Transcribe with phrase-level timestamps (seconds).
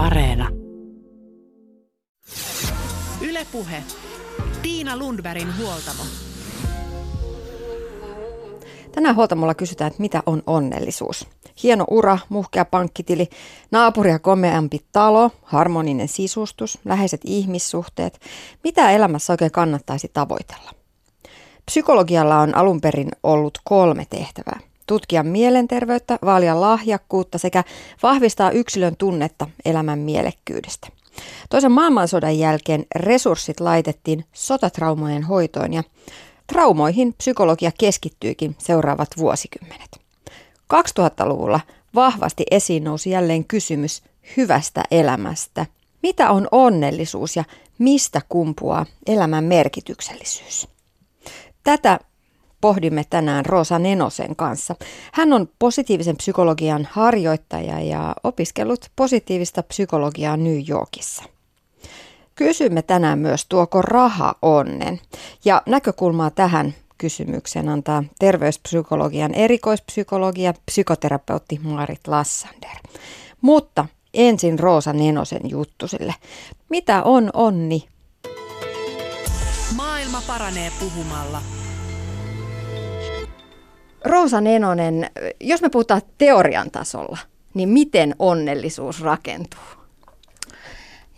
[0.00, 0.48] Areena.
[3.20, 3.82] Ylepuhe.
[4.62, 6.02] Tiina Lundbergin huoltamo.
[8.92, 11.26] Tänään huoltamolla kysytään, että mitä on onnellisuus.
[11.62, 13.28] Hieno ura, muhkea pankkitili,
[13.70, 18.20] naapuria komeampi talo, harmoninen sisustus, läheiset ihmissuhteet.
[18.64, 20.70] Mitä elämässä oikein kannattaisi tavoitella?
[21.66, 24.69] Psykologialla on alun perin ollut kolme tehtävää.
[24.90, 27.64] Tutkia mielenterveyttä, vaalia lahjakkuutta sekä
[28.02, 30.88] vahvistaa yksilön tunnetta elämän mielekkyydestä.
[31.50, 35.82] Toisen maailmansodan jälkeen resurssit laitettiin sotatraumojen hoitoon ja
[36.46, 40.00] traumoihin psykologia keskittyykin seuraavat vuosikymmenet.
[40.74, 41.60] 2000-luvulla
[41.94, 44.02] vahvasti esiin nousi jälleen kysymys
[44.36, 45.66] hyvästä elämästä.
[46.02, 47.44] Mitä on onnellisuus ja
[47.78, 50.68] mistä kumpuaa elämän merkityksellisyys?
[51.64, 52.00] Tätä
[52.60, 54.76] pohdimme tänään Rosa Nenosen kanssa.
[55.12, 61.24] Hän on positiivisen psykologian harjoittaja ja opiskellut positiivista psykologiaa New Yorkissa.
[62.34, 65.00] Kysymme tänään myös, tuoko raha onnen?
[65.44, 72.76] Ja näkökulmaa tähän kysymykseen antaa terveyspsykologian erikoispsykologia psykoterapeutti Marit Lassander.
[73.40, 76.14] Mutta ensin Roosa Nenosen juttusille.
[76.68, 77.88] Mitä on onni?
[79.76, 81.42] Maailma paranee puhumalla.
[84.04, 87.18] Roosa Nenonen, jos me puhutaan teorian tasolla,
[87.54, 89.60] niin miten onnellisuus rakentuu?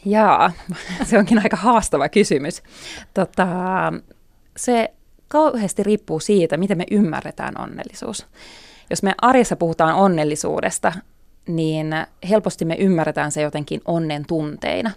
[0.05, 0.53] Jaa,
[1.09, 2.63] se onkin aika haastava kysymys.
[3.15, 3.47] Tota,
[4.57, 4.91] se
[5.29, 8.27] kauheasti riippuu siitä, miten me ymmärretään onnellisuus.
[8.91, 10.93] Jos me arjessa puhutaan onnellisuudesta,
[11.49, 11.87] niin
[12.29, 14.91] helposti me ymmärretään se jotenkin onnen tunteina.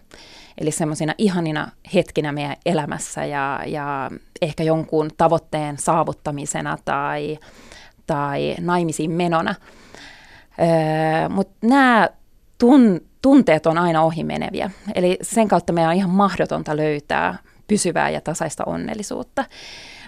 [0.57, 4.11] Eli semmoisina ihanina hetkinä meidän elämässä ja, ja
[4.41, 7.37] ehkä jonkun tavoitteen saavuttamisena tai,
[8.07, 9.55] tai naimisiin menona.
[10.59, 12.09] Öö, Mutta nämä
[12.57, 14.71] tun, tunteet on aina ohimeneviä.
[14.95, 19.45] Eli sen kautta meidän on ihan mahdotonta löytää pysyvää ja tasaista onnellisuutta.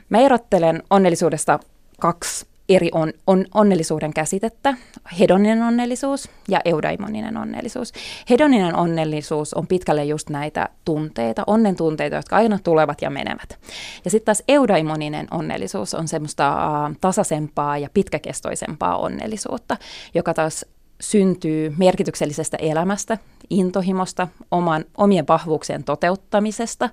[0.10, 1.60] Mä erottelen onnellisuudesta
[2.00, 4.74] kaksi eri on, on, onnellisuuden käsitettä,
[5.20, 7.94] hedoninen onnellisuus ja eudaimoninen onnellisuus.
[8.30, 13.60] Hedoninen onnellisuus on pitkälle just näitä tunteita, onnen tunteita, jotka aina tulevat ja menevät.
[14.06, 19.78] Ja sitten taas eudaimoninen onnellisuus on semmoista uh, tasaisempaa ja pitkäkestoisempaa onnellisuutta,
[20.16, 20.66] joka taas
[21.02, 23.18] syntyy merkityksellisestä elämästä,
[23.50, 26.90] intohimosta, oman, omien vahvuuksien toteuttamisesta,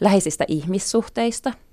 [0.00, 1.52] läheisistä ihmissuhteista–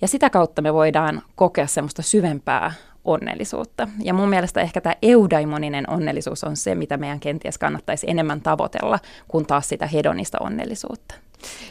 [0.00, 2.72] ja sitä kautta me voidaan kokea semmoista syvempää
[3.04, 3.88] onnellisuutta.
[4.02, 8.98] Ja mun mielestä ehkä tämä eudaimoninen onnellisuus on se, mitä meidän kenties kannattaisi enemmän tavoitella,
[9.28, 11.14] kuin taas sitä hedonista onnellisuutta.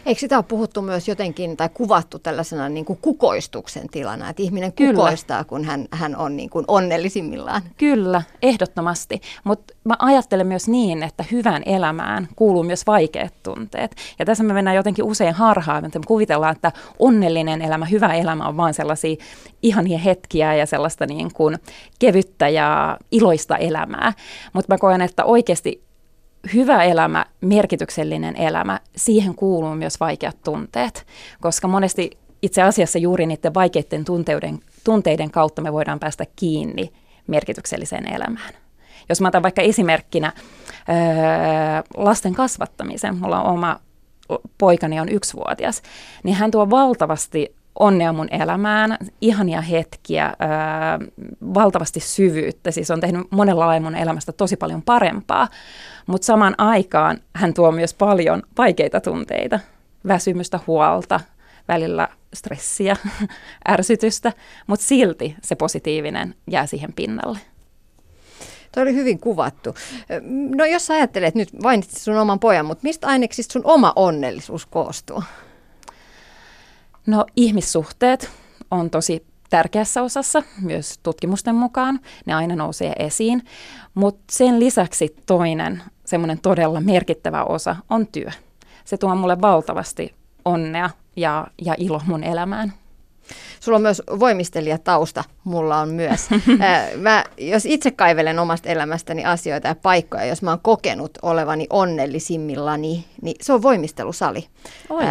[0.06, 4.74] Eikö sitä ole puhuttu myös jotenkin tai kuvattu tällaisena niin kuin kukoistuksen tilana, että ihminen
[4.74, 5.50] kukoistaa, Kyllä.
[5.50, 7.62] kun hän, hän on niin kuin onnellisimmillaan?
[7.78, 9.22] Kyllä, ehdottomasti.
[9.44, 13.96] Mutta mä ajattelen myös niin, että hyvään elämään kuuluu myös vaikeat tunteet.
[14.20, 18.48] Ja tässä me mennään jotenkin usein harhaan, että me kuvitellaan, että onnellinen elämä, hyvä elämä
[18.48, 19.16] on vaan sellaisia
[19.62, 21.58] ihania hetkiä ja sellaista niin kuin
[22.00, 24.14] kevyttä ja iloista elämää.
[24.54, 25.85] Mutta mä koen, että oikeasti
[26.54, 31.08] hyvä elämä, merkityksellinen elämä, siihen kuuluu myös vaikeat tunteet,
[31.42, 36.94] koska monesti itse asiassa juuri niiden vaikeiden tunteiden, tunteiden kautta me voidaan päästä kiinni
[37.28, 38.54] merkitykselliseen elämään.
[39.10, 40.34] Jos mä otan vaikka esimerkkinä
[40.90, 40.96] öö,
[41.98, 43.80] lasten kasvattamisen, mulla on oma
[44.58, 45.82] poikani on yksivuotias,
[46.24, 51.00] niin hän tuo valtavasti onnea mun elämään, ihania hetkiä, ää,
[51.54, 55.48] valtavasti syvyyttä, siis on tehnyt monella lailla mun elämästä tosi paljon parempaa,
[56.08, 59.60] mutta samaan aikaan hän tuo myös paljon vaikeita tunteita,
[60.08, 61.20] väsymystä, huolta,
[61.68, 62.96] välillä stressiä,
[63.70, 64.34] ärsytystä,
[64.68, 67.40] mutta silti se positiivinen jää siihen pinnalle.
[68.72, 69.76] Tuo oli hyvin kuvattu.
[70.56, 75.24] No jos ajattelet nyt, mainitsit sun oman pojan, mutta mistä aineksista sun oma onnellisuus koostuu?
[77.06, 78.30] No ihmissuhteet
[78.72, 82.00] on tosi tärkeässä osassa, myös tutkimusten mukaan.
[82.26, 83.46] Ne aina nousee esiin.
[83.94, 88.30] Mutta sen lisäksi toinen semmoinen todella merkittävä osa on työ.
[88.86, 90.16] Se tuo mulle valtavasti
[90.46, 92.74] onnea ja, ja ilo mun elämään.
[93.60, 96.30] Sulla on myös voimistelijatausta, mulla on myös.
[96.98, 103.06] Mä, jos itse kaivelen omasta elämästäni asioita ja paikkoja, jos mä oon kokenut olevani onnellisimmillani,
[103.22, 104.48] niin se on voimistelusali.
[104.90, 105.04] Oi.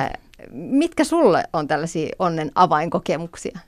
[0.53, 3.59] Mitkä sulle on tällaisia onnen avainkokemuksia?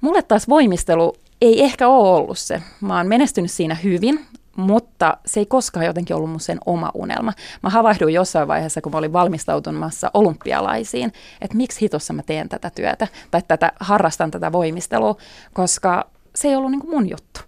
[0.00, 2.62] Mulle taas voimistelu ei ehkä ole ollut se.
[2.80, 4.26] Mä oon menestynyt siinä hyvin,
[4.56, 7.32] mutta se ei koskaan jotenkin ollut mun sen oma unelma.
[7.62, 12.70] Mä havahduin jossain vaiheessa, kun mä olin valmistautumassa olympialaisiin, että miksi hitossa mä teen tätä
[12.70, 15.16] työtä tai tätä, harrastan tätä voimistelua,
[15.52, 17.40] koska se ei ollut niin mun juttu.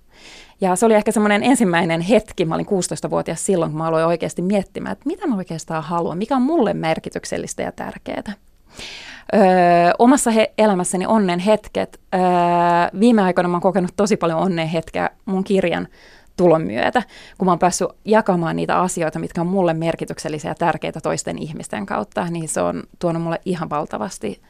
[0.60, 4.42] Ja se oli ehkä semmoinen ensimmäinen hetki, mä olin 16-vuotias silloin, kun mä aloin oikeasti
[4.42, 8.32] miettimään, että mitä mä oikeastaan haluan, mikä on mulle merkityksellistä ja tärkeää.
[9.34, 9.42] Öö,
[9.98, 12.00] omassa he, elämässäni onnen hetket.
[12.14, 12.20] Öö,
[13.00, 15.88] viime aikoina mä oon kokenut tosi paljon onnen hetkeä mun kirjan
[16.36, 17.02] tulon myötä,
[17.38, 21.86] kun mä oon päässyt jakamaan niitä asioita, mitkä on mulle merkityksellisiä ja tärkeitä toisten ihmisten
[21.86, 24.42] kautta, niin se on tuonut mulle ihan valtavasti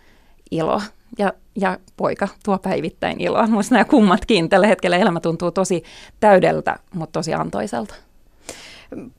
[0.50, 0.82] iloa.
[1.18, 3.46] Ja, ja poika tuo päivittäin iloa.
[3.46, 5.82] Musta nämä kummatkin tällä hetkellä elämä tuntuu tosi
[6.20, 7.94] täydeltä, mutta tosi antoiselta.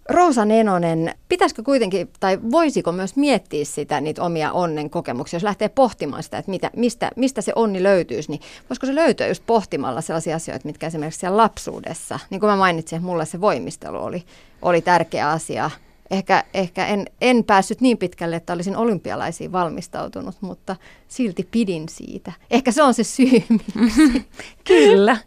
[0.09, 5.69] Roosa Nenonen, pitäisikö kuitenkin, tai voisiko myös miettiä sitä, niitä omia onnen kokemuksia, jos lähtee
[5.69, 10.01] pohtimaan sitä, että mitä, mistä, mistä se onni löytyisi, niin voisiko se löytyä just pohtimalla
[10.01, 14.23] sellaisia asioita, mitkä esimerkiksi siellä lapsuudessa, niin kuin mä mainitsin, että mulle se voimistelu oli,
[14.61, 15.71] oli tärkeä asia.
[16.11, 20.75] Ehkä, ehkä en, en päässyt niin pitkälle, että olisin olympialaisiin valmistautunut, mutta
[21.07, 22.31] silti pidin siitä.
[22.51, 23.43] Ehkä se on se syy.
[24.67, 25.17] Kyllä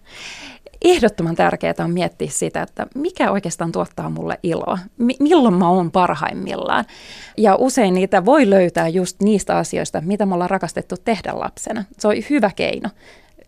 [0.84, 5.90] ehdottoman tärkeää on miettiä sitä, että mikä oikeastaan tuottaa mulle iloa, M- milloin mä oon
[5.90, 6.84] parhaimmillaan.
[7.36, 11.84] Ja usein niitä voi löytää just niistä asioista, mitä me ollaan rakastettu tehdä lapsena.
[11.98, 12.90] Se on hyvä keino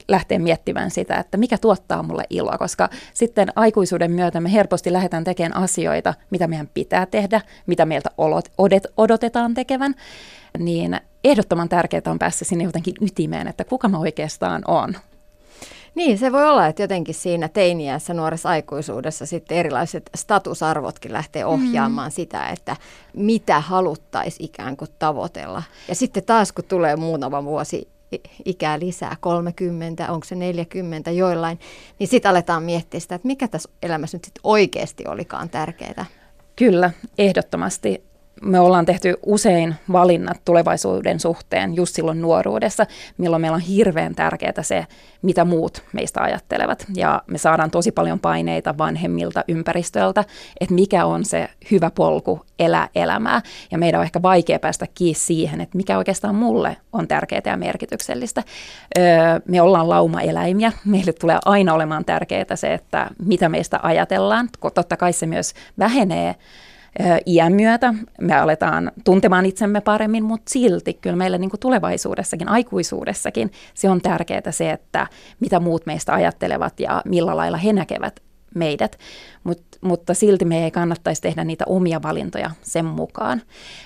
[0.08, 5.24] lähteä miettimään sitä, että mikä tuottaa mulle iloa, koska sitten aikuisuuden myötä me helposti lähdetään
[5.24, 8.10] tekemään asioita, mitä meidän pitää tehdä, mitä meiltä
[8.96, 9.94] odotetaan tekevän,
[10.58, 14.94] niin ehdottoman tärkeää on päästä sinne jotenkin ytimeen, että kuka mä oikeastaan on.
[15.94, 22.08] Niin, se voi olla, että jotenkin siinä teiniässä nuoressa aikuisuudessa sitten erilaiset statusarvotkin lähtee ohjaamaan
[22.10, 22.12] mm.
[22.12, 22.76] sitä, että
[23.16, 25.62] mitä haluttaisiin ikään kuin tavoitella.
[25.88, 27.88] Ja sitten taas kun tulee muutama vuosi
[28.44, 31.58] ikää lisää, 30, onko se 40 joillain,
[31.98, 36.06] niin sitten aletaan miettiä sitä, että mikä tässä elämässä nyt sitten oikeasti olikaan tärkeää.
[36.56, 38.11] Kyllä, ehdottomasti
[38.42, 42.86] me ollaan tehty usein valinnat tulevaisuuden suhteen just silloin nuoruudessa,
[43.18, 44.86] milloin meillä on hirveän tärkeää se,
[45.22, 46.86] mitä muut meistä ajattelevat.
[46.94, 50.24] Ja me saadaan tosi paljon paineita vanhemmilta ympäristöltä,
[50.60, 53.40] että mikä on se hyvä polku elää elämää.
[53.70, 57.56] Ja meidän on ehkä vaikea päästä kiinni siihen, että mikä oikeastaan mulle on tärkeää ja
[57.56, 58.42] merkityksellistä.
[58.98, 59.04] Öö,
[59.48, 60.72] me ollaan laumaeläimiä.
[60.84, 64.48] Meille tulee aina olemaan tärkeää se, että mitä meistä ajatellaan.
[64.74, 66.34] Totta kai se myös vähenee
[67.26, 67.94] iän myötä.
[68.20, 74.00] Me aletaan tuntemaan itsemme paremmin, mutta silti kyllä meillä niin kuin tulevaisuudessakin, aikuisuudessakin se on
[74.00, 75.06] tärkeää se, että
[75.40, 78.20] mitä muut meistä ajattelevat ja millä lailla he näkevät
[78.54, 78.98] meidät,
[79.44, 83.42] Mut, mutta silti me ei kannattaisi tehdä niitä omia valintoja sen mukaan.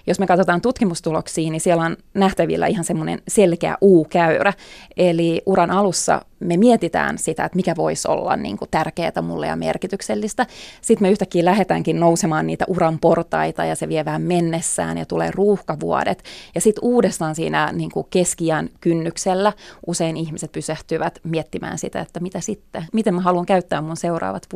[0.07, 4.53] Jos me katsotaan tutkimustuloksia, niin siellä on nähtävillä ihan semmoinen selkeä U-käyrä.
[4.97, 9.57] Eli uran alussa me mietitään sitä, että mikä voisi olla niin kuin tärkeää mulle ja
[9.57, 10.47] merkityksellistä.
[10.81, 15.31] Sitten me yhtäkkiä lähdetäänkin nousemaan niitä uran portaita ja se vie vähän mennessään ja tulee
[15.31, 16.23] ruuhkavuodet.
[16.55, 19.53] Ja sitten uudestaan siinä niin kuin keskiään kynnyksellä
[19.87, 24.56] usein ihmiset pysähtyvät miettimään sitä, että mitä sitten, miten mä haluan käyttää mun seuraavat vuodet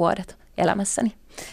[0.59, 1.13] elämässäni.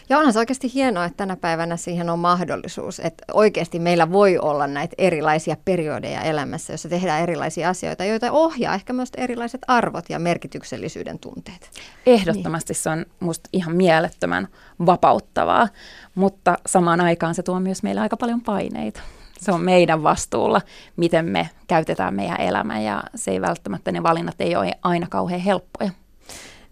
[0.09, 4.37] Ja onhan se oikeasti hienoa, että tänä päivänä siihen on mahdollisuus, että oikeasti meillä voi
[4.37, 10.09] olla näitä erilaisia periodeja elämässä, jossa tehdään erilaisia asioita, joita ohjaa ehkä myös erilaiset arvot
[10.09, 11.69] ja merkityksellisyyden tunteet.
[12.05, 12.83] Ehdottomasti niin.
[12.83, 14.47] se on musta ihan mielettömän
[14.85, 15.67] vapauttavaa,
[16.15, 19.01] mutta samaan aikaan se tuo myös meille aika paljon paineita.
[19.39, 20.61] Se on meidän vastuulla,
[20.95, 25.41] miten me käytetään meidän elämä ja se ei välttämättä ne valinnat ei ole aina kauhean
[25.41, 25.91] helppoja.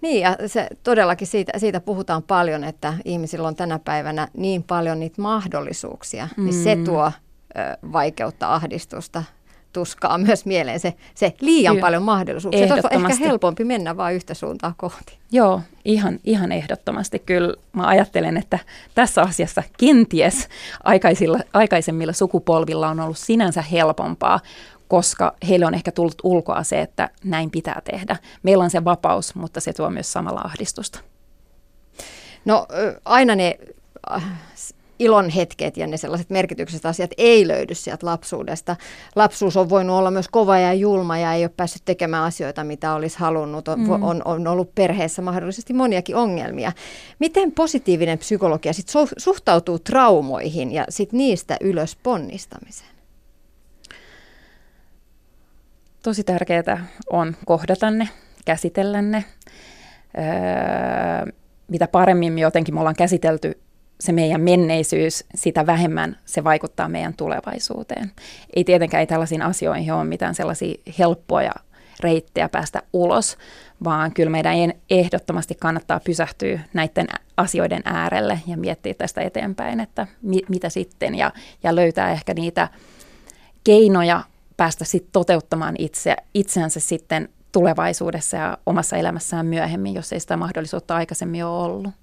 [0.06, 5.00] Niin, ja se, todellakin siitä, siitä puhutaan paljon, että ihmisillä on tänä päivänä niin paljon
[5.00, 6.44] niitä mahdollisuuksia, mm.
[6.44, 6.84] niin se mm.
[6.84, 9.24] tuo ö, vaikeutta, ahdistusta,
[9.74, 11.86] tuskaa myös mieleen se, se liian Kyllä.
[11.86, 12.74] paljon mahdollisuuksia.
[12.74, 15.18] On ehkä helpompi mennä vain yhtä suuntaa kohti.
[15.32, 17.20] Joo, ihan, ihan ehdottomasti.
[17.20, 18.60] Kyllä mä ajattelen, että
[18.96, 20.48] tässä asiassa kenties
[20.84, 24.40] aikaisilla, aikaisemmilla sukupolvilla on ollut sinänsä helpompaa
[24.96, 28.16] koska heille on ehkä tullut ulkoa se, että näin pitää tehdä.
[28.44, 31.00] Meillä on se vapaus, mutta se tuo myös samalla ahdistusta.
[32.46, 32.68] No
[33.06, 33.58] aina ne
[34.12, 34.24] äh,
[35.00, 38.76] ilon hetket ja ne sellaiset merkitykset asiat ei löydy sieltä lapsuudesta.
[39.16, 42.94] Lapsuus on voinut olla myös kova ja julma ja ei ole päässyt tekemään asioita, mitä
[42.94, 43.68] olisi halunnut.
[43.68, 44.04] On, mm.
[44.04, 46.72] on, on ollut perheessä mahdollisesti moniakin ongelmia.
[47.20, 48.88] Miten positiivinen psykologia sit
[49.18, 52.95] suhtautuu traumoihin ja sit niistä ylös ponnistamiseen?
[56.06, 58.10] Tosi tärkeää on kohdata ne,
[58.46, 59.26] käsitellä ne.
[60.18, 61.34] Öö,
[61.68, 63.62] mitä paremmin me jotenkin me ollaan käsitelty
[64.00, 68.12] se meidän menneisyys, sitä vähemmän se vaikuttaa meidän tulevaisuuteen.
[68.56, 71.52] Ei tietenkään ei tällaisiin asioihin ole mitään sellaisia helppoja
[72.00, 73.38] reittejä päästä ulos,
[73.84, 77.08] vaan kyllä meidän ehdottomasti kannattaa pysähtyä näiden
[77.38, 81.32] asioiden äärelle ja miettiä tästä eteenpäin, että mi- mitä sitten, ja,
[81.64, 82.68] ja löytää ehkä niitä
[83.64, 84.24] keinoja
[84.58, 90.96] päästä sit toteuttamaan itse, itseänsä sitten tulevaisuudessa ja omassa elämässään myöhemmin, jos ei sitä mahdollisuutta
[90.96, 91.94] aikaisemmin ole ollut.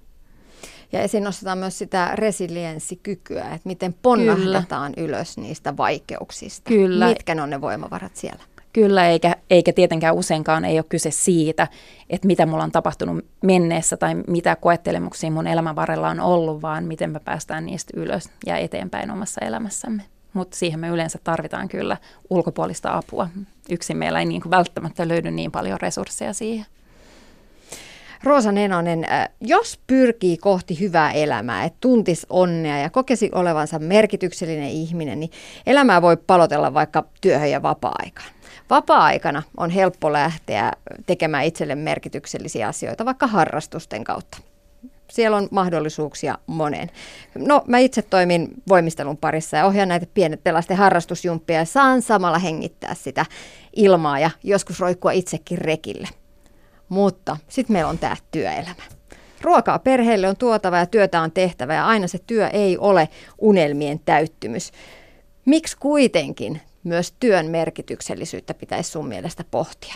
[0.91, 5.07] Ja esiin nostetaan myös sitä resilienssikykyä, että miten ponnahdetaan Kyllä.
[5.07, 6.69] ylös niistä vaikeuksista.
[6.69, 7.07] Kyllä.
[7.07, 8.43] Mitkä ne on ne voimavarat siellä?
[8.73, 11.67] Kyllä, eikä, eikä tietenkään useinkaan ei ole kyse siitä,
[12.09, 16.83] että mitä mulla on tapahtunut menneessä tai mitä koettelemuksia mun elämän varrella on ollut, vaan
[16.83, 20.03] miten me päästään niistä ylös ja eteenpäin omassa elämässämme.
[20.33, 21.97] Mutta siihen me yleensä tarvitaan kyllä
[22.29, 23.29] ulkopuolista apua.
[23.69, 26.65] Yksin meillä ei niin kuin välttämättä löydy niin paljon resursseja siihen.
[28.23, 34.69] Roosa Nenonen, äh, jos pyrkii kohti hyvää elämää, että tuntis onnea ja kokesi olevansa merkityksellinen
[34.69, 35.31] ihminen, niin
[35.65, 38.29] elämää voi palotella vaikka työhön ja vapaa-aikaan.
[38.69, 40.71] Vapaa-aikana on helppo lähteä
[41.05, 44.37] tekemään itselle merkityksellisiä asioita, vaikka harrastusten kautta.
[45.11, 46.89] Siellä on mahdollisuuksia moneen.
[47.35, 52.39] No, mä itse toimin voimistelun parissa ja ohjaan näitä pienet lasten harrastusjumppia ja saan samalla
[52.39, 53.25] hengittää sitä
[53.75, 56.07] ilmaa ja joskus roikkua itsekin rekille.
[56.89, 58.83] Mutta sitten meillä on tämä työelämä.
[59.41, 63.99] Ruokaa perheelle on tuotava ja työtä on tehtävä ja aina se työ ei ole unelmien
[64.05, 64.71] täyttymys.
[65.45, 69.95] Miksi kuitenkin myös työn merkityksellisyyttä pitäisi sun mielestä pohtia?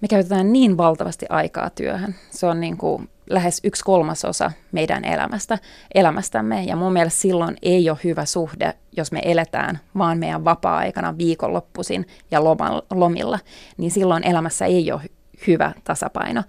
[0.00, 2.14] Me käytetään niin valtavasti aikaa työhön.
[2.30, 5.58] Se on niin kuin lähes yksi kolmasosa meidän elämästä,
[5.94, 6.62] elämästämme.
[6.62, 12.06] Ja mun mielestä silloin ei ole hyvä suhde, jos me eletään vaan meidän vapaa-aikana viikonloppuisin
[12.30, 12.44] ja
[12.90, 13.38] lomilla,
[13.76, 15.02] niin silloin elämässä ei ole
[15.46, 16.42] hyvä tasapaino.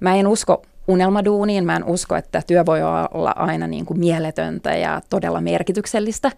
[0.00, 1.64] Mä en usko unelmaduuniin.
[1.64, 2.82] Mä en usko, että työ voi
[3.14, 6.32] olla aina niin kuin mieletöntä ja todella merkityksellistä.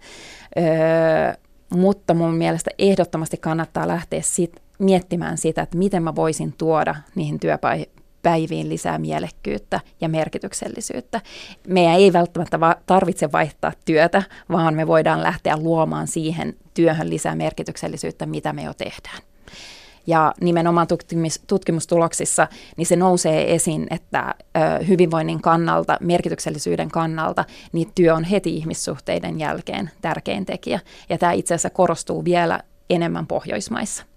[0.57, 0.63] Öö,
[1.75, 7.39] mutta mun mielestä ehdottomasti kannattaa lähteä sit, miettimään sitä, että miten mä voisin tuoda niihin
[8.23, 11.21] työpäiviin lisää mielekkyyttä ja merkityksellisyyttä.
[11.67, 18.25] Meidän ei välttämättä tarvitse vaihtaa työtä, vaan me voidaan lähteä luomaan siihen työhön lisää merkityksellisyyttä,
[18.25, 19.17] mitä me jo tehdään.
[20.07, 27.91] Ja nimenomaan tutkimus, tutkimustuloksissa niin se nousee esiin, että ö, hyvinvoinnin kannalta, merkityksellisyyden kannalta, niin
[27.95, 30.79] työ on heti ihmissuhteiden jälkeen tärkein tekijä.
[31.09, 34.12] Ja tämä itse asiassa korostuu vielä enemmän Pohjoismaissa.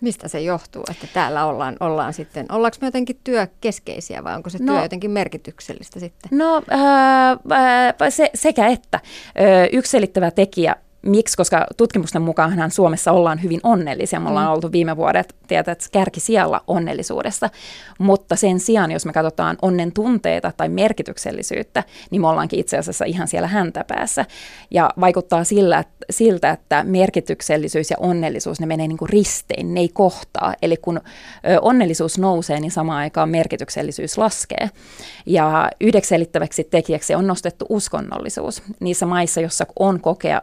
[0.00, 4.58] Mistä se johtuu, että täällä ollaan, ollaan sitten, ollaanko me jotenkin työkeskeisiä vai onko se
[4.60, 6.38] no, työ jotenkin merkityksellistä sitten?
[6.38, 9.00] No äh, se, sekä että.
[9.40, 11.36] Ö, yksi selittävä tekijä Miksi?
[11.36, 14.20] Koska tutkimusten mukaan Suomessa ollaan hyvin onnellisia.
[14.20, 14.52] Me ollaan mm.
[14.52, 17.50] oltu viime vuodet, tiedät, kärki siellä onnellisuudessa.
[17.98, 23.04] Mutta sen sijaan, jos me katsotaan onnen tunteita tai merkityksellisyyttä, niin me ollaankin itse asiassa
[23.04, 24.26] ihan siellä häntäpäässä.
[24.70, 29.88] Ja vaikuttaa sillä, siltä, että merkityksellisyys ja onnellisuus, ne menee niin kuin ristein, ne ei
[29.88, 30.54] kohtaa.
[30.62, 31.00] Eli kun
[31.62, 34.70] onnellisuus nousee, niin samaan aikaan merkityksellisyys laskee.
[35.26, 38.62] Ja yhdeksi selittäväksi tekijäksi on nostettu uskonnollisuus.
[38.80, 40.42] Niissä maissa, jossa on kokea,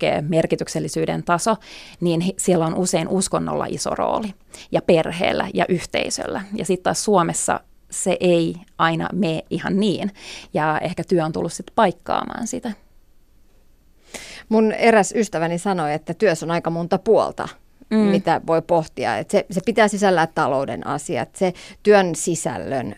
[0.00, 1.56] korkea merkityksellisyyden taso,
[2.00, 4.34] niin siellä on usein uskonnolla iso rooli
[4.72, 6.42] ja perheellä ja yhteisöllä.
[6.54, 10.10] Ja sitten taas Suomessa se ei aina mene ihan niin
[10.54, 12.72] ja ehkä työ on tullut sitten paikkaamaan sitä.
[14.48, 17.48] Mun eräs ystäväni sanoi, että työssä on aika monta puolta
[17.90, 17.98] mm.
[17.98, 19.16] mitä voi pohtia.
[19.16, 22.94] Et se, se pitää sisällään talouden asiat, se työn sisällön,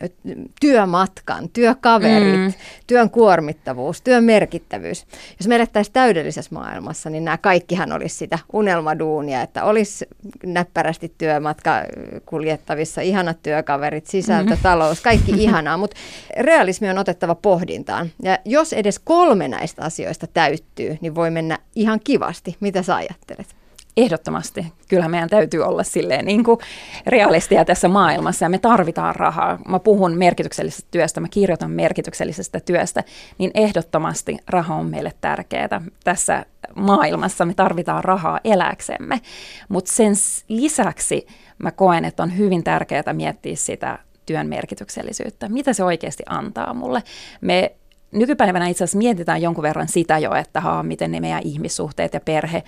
[0.61, 2.53] työmatkan, työkaverit, mm.
[2.87, 5.07] työn kuormittavuus, työn merkittävyys.
[5.39, 10.07] Jos me elettäisiin täydellisessä maailmassa, niin nämä kaikkihan olisi sitä unelmaduunia, että olisi
[10.45, 11.83] näppärästi työmatka
[12.27, 14.63] kuljettavissa, ihanat työkaverit, sisältö, mm.
[14.63, 15.97] talous, kaikki ihanaa, mutta
[16.41, 18.11] realismi on otettava pohdintaan.
[18.23, 22.57] Ja jos edes kolme näistä asioista täyttyy, niin voi mennä ihan kivasti.
[22.61, 23.62] Mitä sä ajattelet?
[23.97, 24.67] Ehdottomasti.
[24.89, 26.59] Kyllä meidän täytyy olla silleen niin kuin
[27.07, 29.59] realistia tässä maailmassa ja me tarvitaan rahaa.
[29.69, 33.05] Mä puhun merkityksellisestä työstä, mä kirjoitan merkityksellisestä työstä,
[33.39, 35.81] niin ehdottomasti raha on meille tärkeää.
[36.05, 39.21] Tässä maailmassa me tarvitaan rahaa eläksemme,
[39.69, 40.13] mutta sen
[40.49, 41.27] lisäksi
[41.59, 45.49] mä koen, että on hyvin tärkeää miettiä sitä työn merkityksellisyyttä.
[45.49, 47.03] Mitä se oikeasti antaa mulle?
[47.41, 47.73] Me
[48.13, 52.21] nykypäivänä itse asiassa mietitään jonkun verran sitä jo, että haa, miten ne meidän ihmissuhteet ja
[52.21, 52.63] perhe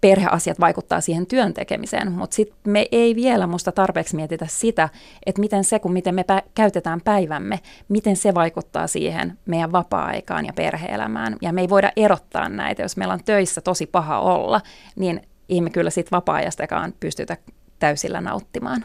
[0.00, 4.88] perheasiat vaikuttaa siihen työn tekemiseen, mutta sitten me ei vielä musta tarpeeksi mietitä sitä,
[5.26, 10.46] että miten se, kun miten me pä- käytetään päivämme, miten se vaikuttaa siihen meidän vapaa-aikaan
[10.46, 11.36] ja perheelämään.
[11.42, 14.60] Ja me ei voida erottaa näitä, jos meillä on töissä tosi paha olla,
[14.96, 17.36] niin ei me kyllä siitä vapaa-ajastakaan pystytä
[17.78, 18.84] täysillä nauttimaan.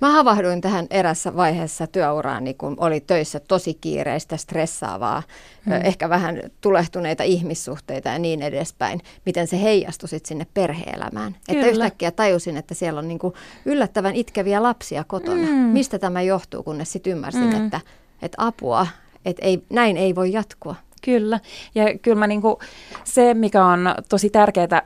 [0.00, 5.22] Mä havahduin tähän erässä vaiheessa työuraani, kun oli töissä tosi kiireistä, stressaavaa,
[5.66, 5.72] hmm.
[5.84, 9.00] ehkä vähän tulehtuneita ihmissuhteita ja niin edespäin.
[9.26, 11.36] Miten se heijastui sit sinne perheelämään.
[11.48, 11.60] Kyllä.
[11.60, 13.34] Että yhtäkkiä tajusin, että siellä on niinku
[13.64, 15.46] yllättävän itkeviä lapsia kotona.
[15.46, 15.54] Hmm.
[15.54, 17.64] Mistä tämä johtuu, kunnes sitten ymmärsin, hmm.
[17.64, 17.80] että,
[18.22, 18.86] että apua,
[19.24, 20.74] että ei, näin ei voi jatkua.
[21.02, 21.40] Kyllä,
[21.74, 22.58] ja kyllä mä niinku,
[23.04, 24.82] se, mikä on tosi tärkeää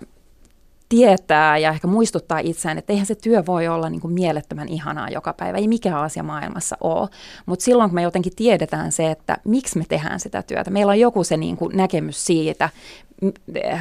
[0.93, 5.09] tietää ja ehkä muistuttaa itseään, että eihän se työ voi olla niin kuin mielettömän ihanaa
[5.09, 7.09] joka päivä, ei mikään asia maailmassa ole.
[7.47, 11.01] Mutta silloin kun me jotenkin tiedetään se, että miksi me tehdään sitä työtä, meillä on
[11.01, 12.69] joku se niin kuin näkemys siitä,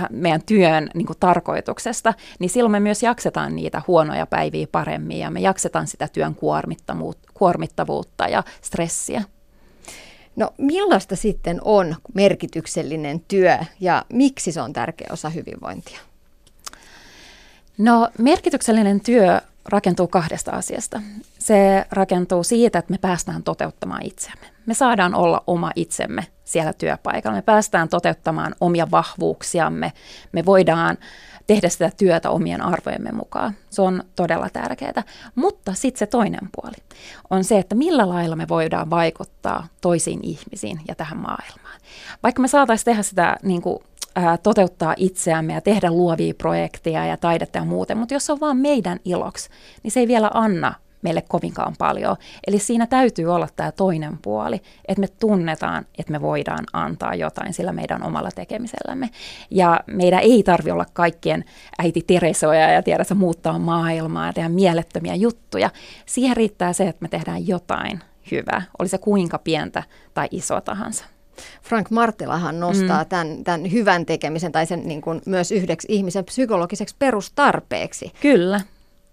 [0.09, 5.31] meidän työn niin kuin tarkoituksesta, niin silloin me myös jaksetaan niitä huonoja päiviä paremmin ja
[5.31, 6.35] me jaksetaan sitä työn
[7.33, 9.23] kuormittavuutta ja stressiä.
[10.35, 15.99] No millaista sitten on merkityksellinen työ ja miksi se on tärkeä osa hyvinvointia?
[17.81, 21.01] No merkityksellinen työ rakentuu kahdesta asiasta.
[21.39, 24.45] Se rakentuu siitä, että me päästään toteuttamaan itseämme.
[24.65, 27.35] Me saadaan olla oma itsemme siellä työpaikalla.
[27.35, 29.93] Me päästään toteuttamaan omia vahvuuksiamme.
[30.31, 30.97] Me voidaan
[31.47, 33.53] tehdä sitä työtä omien arvojemme mukaan.
[33.69, 35.03] Se on todella tärkeää.
[35.35, 36.75] Mutta sitten se toinen puoli
[37.29, 41.79] on se, että millä lailla me voidaan vaikuttaa toisiin ihmisiin ja tähän maailmaan.
[42.23, 43.83] Vaikka me saataisiin tehdä sitä niin kuin
[44.15, 48.39] ää, toteuttaa itseämme ja tehdä luovia projekteja ja taidetta ja muuten, mutta jos se on
[48.39, 49.49] vaan meidän iloksi,
[49.83, 52.15] niin se ei vielä anna meille kovinkaan paljon.
[52.47, 57.53] Eli siinä täytyy olla tämä toinen puoli, että me tunnetaan, että me voidaan antaa jotain
[57.53, 59.09] sillä meidän omalla tekemisellämme.
[59.51, 61.45] Ja meidän ei tarvi olla kaikkien
[61.79, 65.69] äiti Teresoja ja tiedä muuttaa maailmaa ja tehdä mielettömiä juttuja.
[66.05, 67.99] Siihen riittää se, että me tehdään jotain
[68.31, 71.05] hyvää, oli se kuinka pientä tai iso tahansa.
[71.61, 73.09] Frank Martelahan nostaa mm.
[73.09, 78.11] tämän, tämän hyvän tekemisen tai sen niin kuin myös yhdeksi ihmisen psykologiseksi perustarpeeksi.
[78.21, 78.61] Kyllä.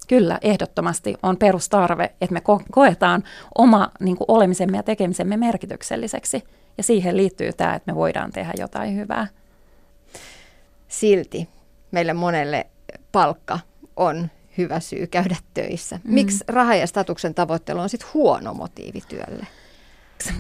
[0.08, 3.24] Kyllä, ehdottomasti on perustarve, että me ko- koetaan
[3.58, 6.42] oma niin kuin olemisemme ja tekemisemme merkitykselliseksi.
[6.78, 9.26] Ja siihen liittyy tämä, että me voidaan tehdä jotain hyvää.
[10.88, 11.48] Silti
[11.90, 12.66] meille monelle
[13.12, 13.58] palkka
[13.96, 16.00] on hyvä syy käydä töissä.
[16.04, 16.14] Mm.
[16.14, 19.46] Miksi raha ja statuksen tavoittelu on sitten huono motiivi työlle?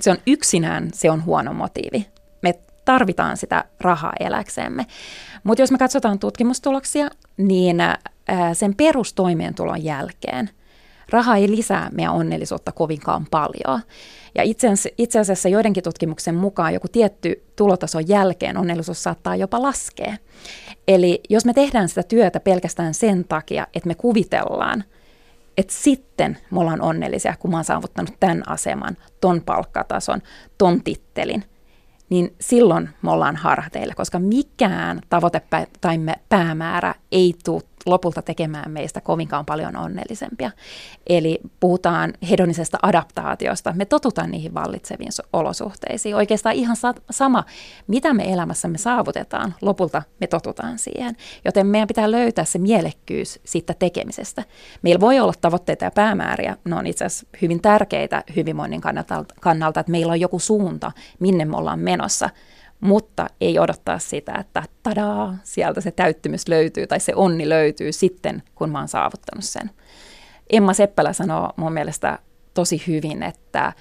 [0.00, 2.06] Se on yksinään, se on huono motiivi.
[2.42, 2.54] Me
[2.84, 4.86] tarvitaan sitä rahaa eläksemme.
[5.44, 7.76] Mutta jos me katsotaan tutkimustuloksia, niin
[8.52, 10.50] sen perustoimeentulon jälkeen
[11.10, 13.80] raha ei lisää meidän onnellisuutta kovinkaan paljon.
[14.34, 14.42] Ja
[14.98, 20.16] itse asiassa joidenkin tutkimuksen mukaan joku tietty tulotason jälkeen onnellisuus saattaa jopa laskea.
[20.88, 24.84] Eli jos me tehdään sitä työtä pelkästään sen takia, että me kuvitellaan,
[25.58, 30.22] että sitten me ollaan onnellisia, kun mä oon saavuttanut tämän aseman, ton palkkatason,
[30.58, 31.44] ton tittelin,
[32.10, 35.42] niin silloin me ollaan harhateilla, koska mikään tavoite
[35.80, 40.50] tai päämäärä ei tule lopulta tekemään meistä kovinkaan paljon onnellisempia.
[41.06, 43.72] Eli puhutaan hedonisesta adaptaatiosta.
[43.72, 46.16] Me totutaan niihin vallitseviin olosuhteisiin.
[46.16, 46.76] Oikeastaan ihan
[47.10, 47.44] sama,
[47.86, 51.16] mitä me elämässämme saavutetaan, lopulta me totutaan siihen.
[51.44, 54.44] Joten meidän pitää löytää se mielekkyys siitä tekemisestä.
[54.82, 56.56] Meillä voi olla tavoitteita ja päämääriä.
[56.64, 61.44] Ne on itse asiassa hyvin tärkeitä hyvinvoinnin kannalta, kannalta että meillä on joku suunta, minne
[61.44, 62.30] me ollaan menossa–
[62.80, 68.42] mutta ei odottaa sitä, että tadaa, sieltä se täyttymys löytyy tai se onni löytyy sitten,
[68.54, 69.70] kun mä oon saavuttanut sen.
[70.50, 72.18] Emma Seppälä sanoo mun mielestä
[72.54, 73.72] tosi hyvin, että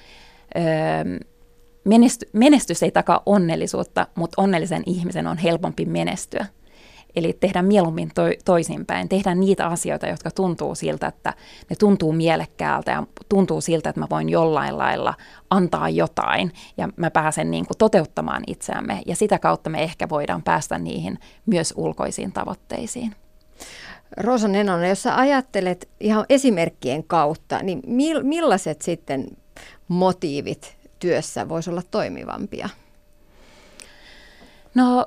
[0.56, 0.60] ö,
[1.84, 6.46] menesty, menestys ei takaa onnellisuutta, mutta onnellisen ihmisen on helpompi menestyä.
[7.18, 9.10] Eli tehdään mieluummin to, toisinpäin.
[9.10, 11.34] Tehdään niitä asioita, jotka tuntuu siltä, että
[11.70, 15.14] ne tuntuu mielekkäältä ja tuntuu siltä, että mä voin jollain lailla
[15.50, 19.02] antaa jotain ja mä pääsen niin kuin toteuttamaan itseämme.
[19.06, 23.16] Ja sitä kautta me ehkä voidaan päästä niihin myös ulkoisiin tavoitteisiin.
[24.18, 27.82] Rosa Nenonen, jos sä ajattelet ihan esimerkkien kautta, niin
[28.24, 29.28] millaiset sitten
[29.88, 32.70] motiivit työssä voisi olla toimivampia?
[34.76, 35.06] No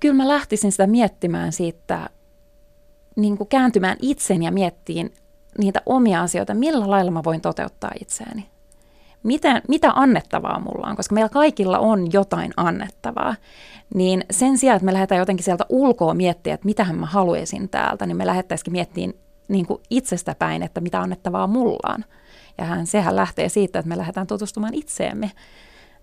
[0.00, 2.10] kyllä mä lähtisin sitä miettimään siitä,
[3.16, 5.14] niin kuin kääntymään itseni ja miettiin
[5.58, 8.46] niitä omia asioita, millä lailla mä voin toteuttaa itseäni.
[9.22, 13.34] Mitä, mitä annettavaa mulla on, koska meillä kaikilla on jotain annettavaa.
[13.94, 18.06] Niin sen sijaan, että me lähdetään jotenkin sieltä ulkoa miettiä, että mitähän mä haluaisin täältä,
[18.06, 19.14] niin me lähettäisikin miettimään
[19.48, 22.04] niin kuin itsestä päin, että mitä annettavaa mulla on.
[22.58, 25.30] Ja sehän lähtee siitä, että me lähdetään tutustumaan itseemme.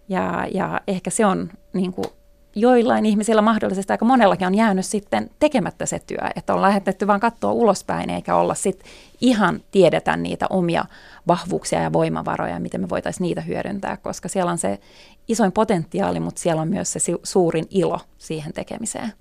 [0.10, 2.08] Ja, ja ehkä se on niin kuin
[2.56, 7.20] joillain ihmisillä mahdollisesti aika monellakin on jäänyt sitten tekemättä se työ, että on lähetetty vaan
[7.20, 8.88] katsoa ulospäin eikä olla sitten
[9.22, 10.86] ihan tiedetä niitä omia
[11.28, 14.80] vahvuuksia ja voimavaroja, miten me voitaisiin niitä hyödyntää, koska siellä on se
[15.28, 19.14] isoin potentiaali, mutta siellä on myös se suurin ilo siihen tekemiseen.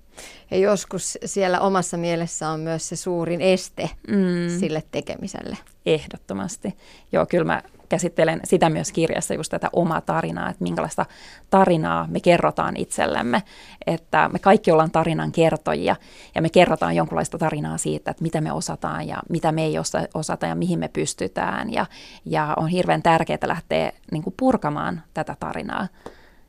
[0.51, 4.59] Ja joskus siellä omassa mielessä on myös se suurin este mm.
[4.59, 5.57] sille tekemiselle.
[5.85, 6.77] Ehdottomasti.
[7.11, 7.63] Joo, kyllä mä
[7.95, 11.05] käsittelen sitä myös kirjassa, just tätä omaa tarinaa, että minkälaista
[11.49, 13.43] tarinaa me kerrotaan itsellemme.
[13.87, 15.95] Että me kaikki ollaan tarinan kertojia
[16.35, 19.75] ja me kerrotaan jonkunlaista tarinaa siitä, että mitä me osataan ja mitä me ei
[20.13, 21.73] osata ja mihin me pystytään.
[21.73, 21.85] Ja,
[22.25, 25.87] ja on hirveän tärkeää lähteä niin kuin purkamaan tätä tarinaa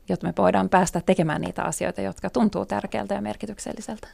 [0.09, 4.07] jotta me voidaan päästä tekemään niitä asioita, jotka tuntuu tärkeältä ja merkitykselliseltä.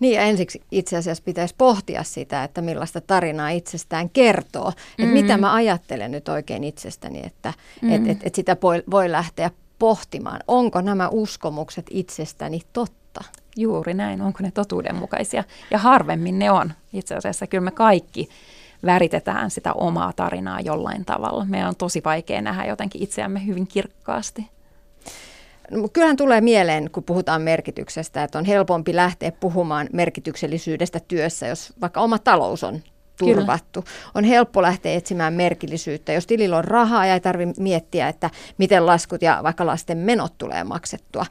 [0.00, 4.70] Niin ja ensiksi itse asiassa pitäisi pohtia sitä, että millaista tarinaa itsestään kertoo.
[4.70, 5.04] Mm.
[5.04, 7.92] Että mitä mä ajattelen nyt oikein itsestäni, että mm.
[7.92, 10.40] et, et, et sitä voi, voi lähteä pohtimaan.
[10.48, 13.24] Onko nämä uskomukset itsestäni totta?
[13.56, 15.44] Juuri näin, onko ne totuudenmukaisia?
[15.70, 16.72] Ja harvemmin ne on.
[16.92, 18.28] Itse asiassa kyllä me kaikki
[18.84, 21.44] väritetään sitä omaa tarinaa jollain tavalla.
[21.44, 24.46] Meidän on tosi vaikea nähdä jotenkin itseämme hyvin kirkkaasti.
[25.70, 31.72] No, kyllähän tulee mieleen, kun puhutaan merkityksestä, että on helpompi lähteä puhumaan merkityksellisyydestä työssä, jos
[31.80, 32.82] vaikka oma talous on
[33.18, 33.82] turvattu.
[33.82, 33.94] Kyllä.
[34.14, 36.12] On helppo lähteä etsimään merkillisyyttä.
[36.12, 40.38] Jos tilillä on rahaa ja ei tarvitse miettiä, että miten laskut ja vaikka lasten menot
[40.38, 41.26] tulee maksettua.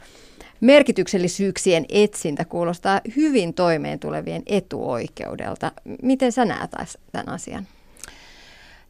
[0.62, 5.72] Merkityksellisyyksien etsintä kuulostaa hyvin toimeen tulevien etuoikeudelta.
[6.02, 6.72] Miten sä näet
[7.12, 7.68] tämän asian?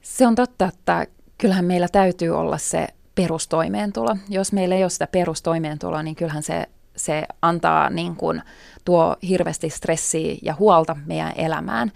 [0.01, 1.07] Se on totta, että
[1.37, 4.17] kyllähän meillä täytyy olla se perustoimeentulo.
[4.29, 8.41] Jos meillä ei ole sitä perustoimeentuloa, niin kyllähän se, se antaa niin kuin,
[8.85, 11.91] tuo hirveästi stressiä ja huolta meidän elämään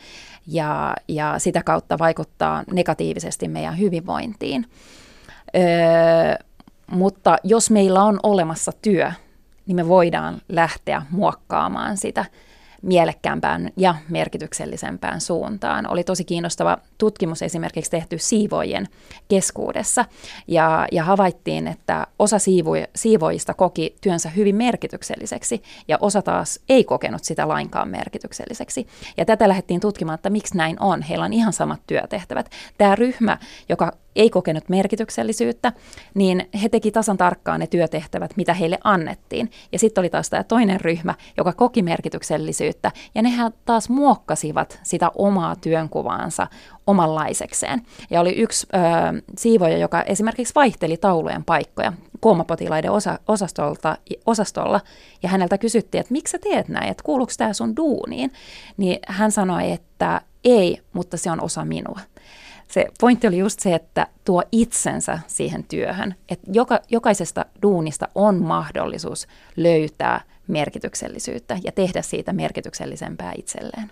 [0.47, 4.65] ja, ja sitä kautta vaikuttaa negatiivisesti meidän hyvinvointiin.
[5.55, 5.61] Öö,
[6.91, 9.11] mutta jos meillä on olemassa työ,
[9.65, 12.25] niin me voidaan lähteä muokkaamaan sitä
[12.81, 15.87] mielekkäämpään ja merkityksellisempään suuntaan.
[15.87, 18.87] Oli tosi kiinnostava tutkimus esimerkiksi tehty siivojen
[19.27, 20.05] keskuudessa
[20.47, 26.83] ja, ja havaittiin, että osa siivo, siivoista koki työnsä hyvin merkitykselliseksi ja osa taas ei
[26.83, 28.87] kokenut sitä lainkaan merkitykselliseksi.
[29.17, 31.01] Ja tätä lähdettiin tutkimaan, että miksi näin on.
[31.01, 32.49] Heillä on ihan samat työtehtävät.
[32.77, 33.37] Tämä ryhmä,
[33.69, 35.73] joka ei kokenut merkityksellisyyttä,
[36.13, 39.51] niin he teki tasan tarkkaan ne työtehtävät, mitä heille annettiin.
[39.71, 45.11] Ja sitten oli taas tämä toinen ryhmä, joka koki merkityksellisyyttä, ja nehän taas muokkasivat sitä
[45.15, 46.47] omaa työnkuvaansa
[46.87, 47.81] omanlaisekseen.
[48.09, 48.77] Ja oli yksi ö,
[49.37, 54.81] siivoja, joka esimerkiksi vaihteli taulujen paikkoja koomapotilaiden osa, osastolta, osastolla,
[55.23, 58.31] ja häneltä kysyttiin, että miksi sä teet näin, että kuuluuko tämä sun duuniin,
[58.77, 61.99] niin hän sanoi, että ei, mutta se on osa minua
[62.71, 66.15] se pointti oli just se, että tuo itsensä siihen työhön.
[66.29, 73.91] Että joka, jokaisesta duunista on mahdollisuus löytää merkityksellisyyttä ja tehdä siitä merkityksellisempää itselleen.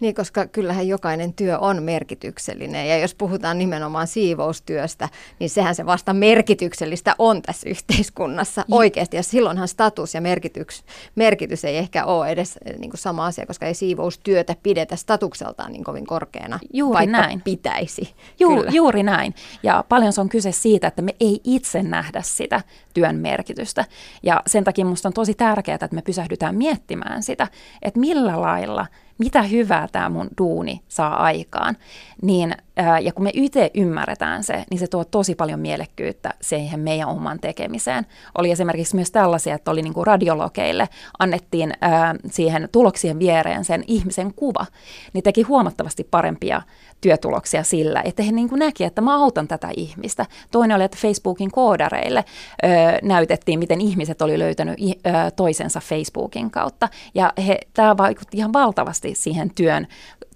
[0.00, 5.08] Niin, koska kyllähän jokainen työ on merkityksellinen ja jos puhutaan nimenomaan siivoustyöstä,
[5.38, 9.16] niin sehän se vasta merkityksellistä on tässä yhteiskunnassa oikeasti.
[9.16, 13.46] Ja silloinhan status ja merkitys, merkitys ei ehkä ole edes eh, niin kuin sama asia,
[13.46, 17.40] koska ei siivoustyötä pidetä statukseltaan niin kovin korkeana, juuri vaikka näin.
[17.40, 18.14] pitäisi.
[18.40, 19.34] Ju, juuri näin.
[19.62, 22.60] Ja paljon se on kyse siitä, että me ei itse nähdä sitä
[22.94, 23.84] työn merkitystä.
[24.22, 27.48] Ja sen takia minusta on tosi tärkeää, että me pysähdytään miettimään sitä,
[27.82, 28.86] että millä lailla–
[29.18, 31.76] mitä hyvää tämä mun duuni saa aikaan.
[32.22, 36.80] Niin, ää, ja kun me itse ymmärretään se, niin se tuo tosi paljon mielekkyyttä siihen
[36.80, 38.06] meidän oman tekemiseen.
[38.38, 44.34] Oli esimerkiksi myös tällaisia, että oli niinku radiologeille annettiin ää, siihen tuloksien viereen sen ihmisen
[44.34, 44.66] kuva,
[45.12, 46.62] niin teki huomattavasti parempia
[47.00, 50.26] työtuloksia sillä, että he niin kuin näki, että mä autan tätä ihmistä.
[50.50, 52.24] Toinen oli, että Facebookin koodareille
[52.64, 52.68] ö,
[53.02, 56.88] näytettiin, miten ihmiset oli löytänyt ö, toisensa Facebookin kautta.
[57.14, 57.32] Ja
[57.74, 59.86] tämä vaikutti ihan valtavasti siihen työn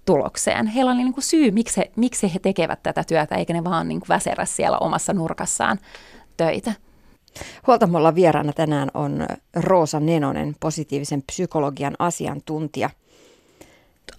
[0.05, 0.67] tulokseen.
[0.67, 3.87] Heillä oli niin kuin syy, miksi he, miksi he tekevät tätä työtä, eikä ne vaan
[3.87, 5.79] niin kuin väserä siellä omassa nurkassaan
[6.37, 6.73] töitä.
[7.67, 9.25] Huoltamolla vieraana tänään on
[9.55, 12.89] Roosa Nenonen, positiivisen psykologian asiantuntija–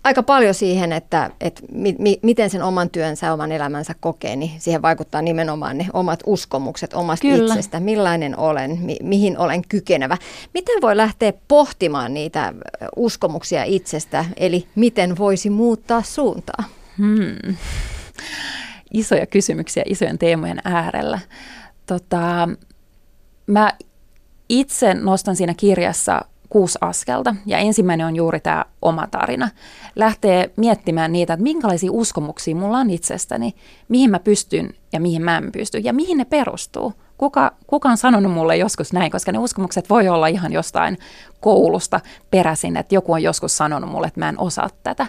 [0.05, 4.61] aika paljon siihen, että, että mi, mi, miten sen oman työnsä, oman elämänsä kokee, niin
[4.61, 7.55] siihen vaikuttaa nimenomaan ne omat uskomukset omasta Kyllä.
[7.55, 10.17] itsestä, millainen olen, mi, mihin olen kykenevä.
[10.55, 12.55] Miten voi lähteä pohtimaan niitä
[12.97, 16.65] uskomuksia itsestä, eli miten voisi muuttaa suuntaa?
[16.99, 17.57] Hmm.
[18.93, 21.19] Isoja kysymyksiä isojen teemojen äärellä.
[21.87, 22.49] Tota,
[23.47, 23.73] mä
[24.49, 27.35] itse nostan siinä kirjassa kuusi askelta.
[27.47, 29.49] Ja ensimmäinen on juuri tämä oma tarina.
[29.97, 33.55] Lähtee miettimään niitä, että minkälaisia uskomuksia mulla on itsestäni,
[33.89, 36.93] mihin mä pystyn ja mihin mä en pysty ja mihin ne perustuu.
[37.19, 40.99] Kuka, kuka on sanonut mulle joskus näin, koska ne uskomukset voi olla ihan jostain
[41.41, 45.07] koulusta peräisin, että joku on joskus sanonut mulle, että mä en osaa tätä.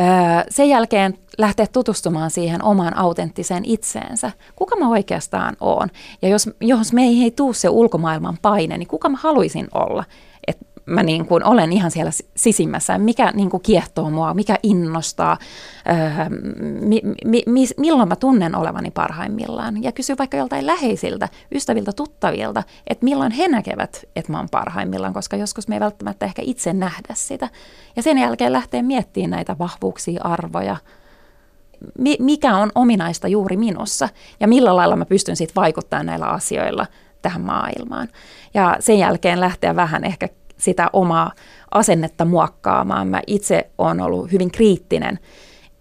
[0.00, 0.06] Öö,
[0.48, 4.32] sen jälkeen lähteä tutustumaan siihen omaan autenttiseen itseensä.
[4.56, 5.88] Kuka mä oikeastaan oon?
[6.22, 10.04] Ja jos, jos me ei, ei tuu se ulkomaailman paine, niin kuka mä haluaisin olla?
[10.86, 15.38] Mä niin kuin olen ihan siellä sisimmässä, mikä niin kuin kiehtoo mua, mikä innostaa,
[15.88, 16.28] öö,
[16.80, 19.82] mi, mi, mi, milloin mä tunnen olevani parhaimmillaan.
[19.82, 25.14] Ja kysy vaikka joltain läheisiltä, ystäviltä, tuttavilta, että milloin he näkevät, että mä oon parhaimmillaan,
[25.14, 27.48] koska joskus me ei välttämättä ehkä itse nähdä sitä.
[27.96, 30.76] Ja sen jälkeen lähtee miettimään näitä vahvuuksia, arvoja,
[32.18, 34.08] mikä on ominaista juuri minussa
[34.40, 36.86] ja millä lailla mä pystyn sitten vaikuttamaan näillä asioilla
[37.22, 38.08] tähän maailmaan.
[38.54, 41.32] Ja sen jälkeen lähteä vähän ehkä sitä omaa
[41.70, 43.08] asennetta muokkaamaan.
[43.08, 45.18] Mä itse olen ollut hyvin kriittinen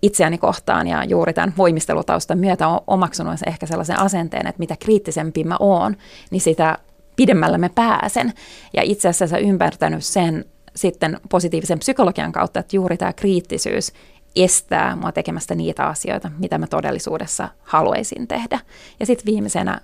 [0.01, 5.43] itseäni kohtaan ja juuri tämän voimistelutaustan myötä on omaksunut ehkä sellaisen asenteen, että mitä kriittisempi
[5.43, 5.95] mä oon,
[6.31, 6.77] niin sitä
[7.15, 8.33] pidemmällä mä pääsen.
[8.73, 13.93] Ja itse asiassa ymmärtänyt sen sitten positiivisen psykologian kautta, että juuri tämä kriittisyys
[14.36, 18.59] estää mua tekemästä niitä asioita, mitä mä todellisuudessa haluaisin tehdä.
[18.99, 19.81] Ja sitten viimeisenä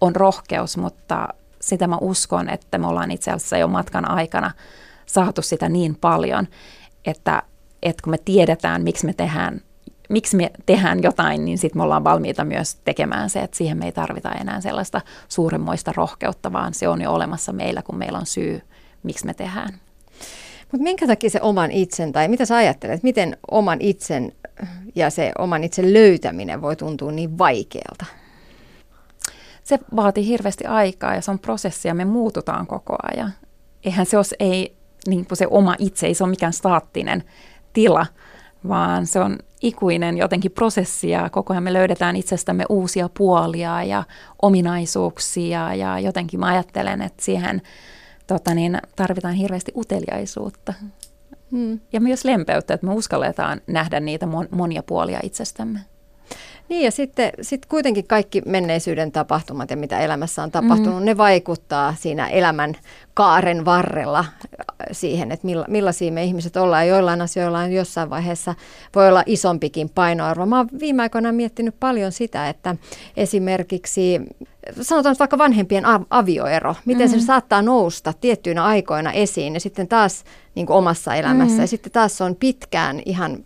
[0.00, 1.28] on rohkeus, mutta
[1.60, 4.50] sitä mä uskon, että me ollaan itse asiassa jo matkan aikana
[5.06, 6.48] saatu sitä niin paljon,
[7.04, 7.42] että,
[7.82, 9.60] että kun me tiedetään, miksi me tehdään
[10.10, 13.84] miksi me tehdään jotain, niin sitten me ollaan valmiita myös tekemään se, että siihen me
[13.84, 18.26] ei tarvita enää sellaista suuremmoista rohkeutta, vaan se on jo olemassa meillä, kun meillä on
[18.26, 18.62] syy,
[19.02, 19.80] miksi me tehdään.
[20.72, 24.32] Mutta minkä takia se oman itsen, tai mitä sä ajattelet, miten oman itsen
[24.94, 28.04] ja se oman itsen löytäminen voi tuntua niin vaikealta?
[29.64, 33.32] Se vaatii hirveästi aikaa ja se on prosessi ja me muututaan koko ajan.
[33.84, 37.24] Eihän se, olisi, ei, niin se oma itse, ei se ole mikään staattinen
[37.72, 38.06] tila,
[38.68, 44.04] vaan se on ikuinen jotenkin prosessi ja koko ajan me löydetään itsestämme uusia puolia ja
[44.42, 47.62] ominaisuuksia ja jotenkin mä ajattelen, että siihen
[48.26, 50.74] tota niin, tarvitaan hirveästi uteliaisuutta.
[51.50, 51.80] Hmm.
[51.92, 55.80] Ja myös lempeyttä, että me uskalletaan nähdä niitä mon- monia puolia itsestämme.
[56.70, 61.04] Niin ja sitten sit kuitenkin kaikki menneisyyden tapahtumat ja mitä elämässä on tapahtunut, mm-hmm.
[61.04, 62.74] ne vaikuttaa siinä elämän
[63.14, 64.26] kaaren varrella äh,
[64.92, 66.88] siihen, että milla, millaisia me ihmiset ollaan.
[66.88, 68.54] Joillain asioilla on jossain vaiheessa
[68.94, 70.46] voi olla isompikin painoarvo.
[70.46, 72.76] Mä oon viime aikoina miettinyt paljon sitä, että
[73.16, 74.20] esimerkiksi
[74.80, 77.20] sanotaan vaikka vanhempien avioero, miten mm-hmm.
[77.20, 81.60] se saattaa nousta tiettyinä aikoina esiin ja sitten taas niin kuin omassa elämässä mm-hmm.
[81.60, 83.44] ja sitten taas on pitkään ihan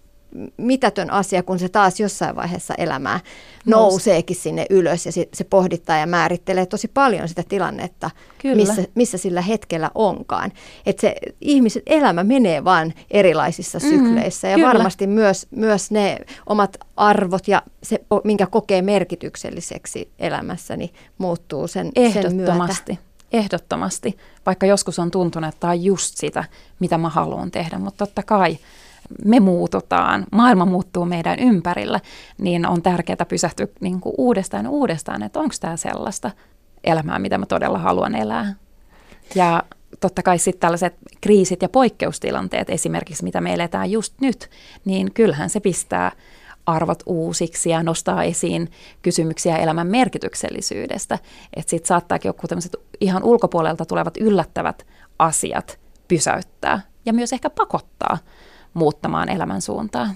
[0.57, 3.21] mitätön asia, kun se taas jossain vaiheessa elämää
[3.67, 8.11] nouseekin sinne ylös ja se pohdittaa ja määrittelee tosi paljon sitä tilannetta,
[8.55, 10.53] missä, missä sillä hetkellä onkaan.
[10.87, 14.69] Että se ihmisen elämä menee vaan erilaisissa mm, sykleissä ja Kyllä.
[14.69, 21.93] varmasti myös, myös ne omat arvot ja se, minkä kokee merkitykselliseksi elämässä, niin muuttuu sen,
[22.13, 22.53] sen myötä.
[23.33, 24.17] Ehdottomasti,
[24.47, 26.45] vaikka joskus on tuntunut, että tämä on just sitä,
[26.81, 28.59] mitä mä haluan tehdä, mutta totta kai
[29.25, 32.01] me muututaan, maailma muuttuu meidän ympärillä,
[32.39, 36.31] niin on tärkeää pysähtyä niin kuin uudestaan uudestaan, että onko tämä sellaista
[36.85, 38.55] elämää, mitä mä todella haluan elää.
[39.35, 39.63] Ja
[40.01, 44.51] totta kai sitten tällaiset kriisit ja poikkeustilanteet esimerkiksi, mitä me eletään just nyt,
[44.85, 46.13] niin kyllähän se pistää
[46.67, 48.71] arvot uusiksi ja nostaa esiin
[49.03, 51.19] kysymyksiä elämän merkityksellisyydestä.
[51.57, 54.87] Että sitten saattaakin joku tämmöiset ihan ulkopuolelta tulevat yllättävät
[55.19, 58.19] asiat pysäyttää ja myös ehkä pakottaa
[58.75, 60.09] muuttamaan elämän suuntaa.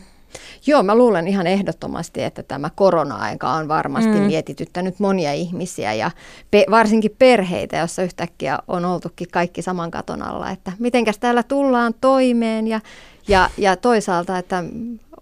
[0.66, 4.22] Joo, mä luulen ihan ehdottomasti, että tämä korona-aika on varmasti mm.
[4.22, 6.10] mietityttänyt monia ihmisiä ja
[6.50, 11.94] pe- varsinkin perheitä, jossa yhtäkkiä on oltukin kaikki saman katon alla, että mitenkäs täällä tullaan
[12.00, 12.80] toimeen ja,
[13.28, 14.64] ja, ja toisaalta, että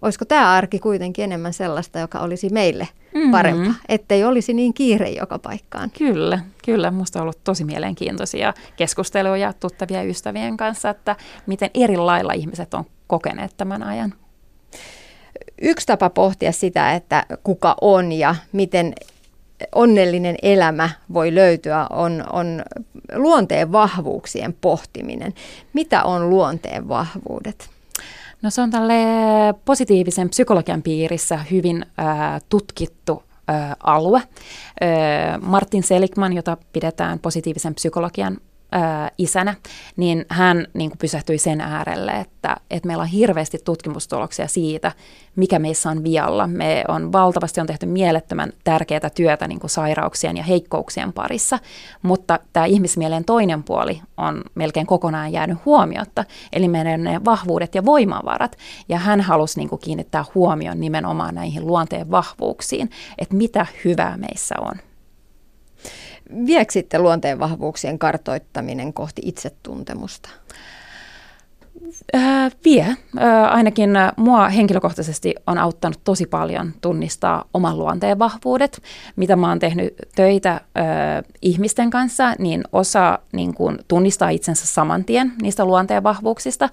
[0.01, 3.31] olisiko tämä arki kuitenkin enemmän sellaista, joka olisi meille mm-hmm.
[3.31, 5.91] parempaa, ettei olisi niin kiire joka paikkaan.
[5.97, 6.91] Kyllä, kyllä.
[6.91, 12.85] Minusta on ollut tosi mielenkiintoisia keskusteluja tuttavia ystävien kanssa, että miten eri lailla ihmiset on
[13.07, 14.13] kokeneet tämän ajan.
[15.61, 18.93] Yksi tapa pohtia sitä, että kuka on ja miten
[19.75, 22.63] onnellinen elämä voi löytyä, on, on
[23.13, 25.33] luonteen vahvuuksien pohtiminen.
[25.73, 27.69] Mitä on luonteen vahvuudet?
[28.41, 28.93] No se on tälle
[29.65, 34.17] positiivisen psykologian piirissä hyvin äh, tutkittu äh, alue.
[34.17, 38.37] Äh, Martin Seligman, jota pidetään positiivisen psykologian
[39.17, 39.55] isänä,
[39.95, 44.91] niin hän niin kuin pysähtyi sen äärelle, että, että meillä on hirveästi tutkimustuloksia siitä,
[45.35, 46.47] mikä meissä on vialla.
[46.47, 51.59] Me on valtavasti on tehty mielettömän tärkeää työtä niin kuin sairauksien ja heikkouksien parissa,
[52.01, 57.85] mutta tämä ihmismielen toinen puoli on melkein kokonaan jäänyt huomiotta, eli meidän ne vahvuudet ja
[57.85, 58.57] voimavarat.
[58.89, 64.55] Ja hän halusi niin kuin kiinnittää huomion nimenomaan näihin luonteen vahvuuksiin, että mitä hyvää meissä
[64.61, 64.86] on.
[66.45, 70.29] Viekö sitten luonteen vahvuuksien kartoittaminen kohti itsetuntemusta?
[72.15, 72.85] Äh, vie.
[72.85, 72.95] Äh,
[73.53, 78.81] ainakin äh, mua henkilökohtaisesti on auttanut tosi paljon tunnistaa oman luonteen vahvuudet.
[79.15, 80.61] Mitä mä oon tehnyt töitä äh,
[81.41, 86.69] ihmisten kanssa, niin osa niin kun, tunnistaa itsensä saman tien niistä luonteen vahvuuksista.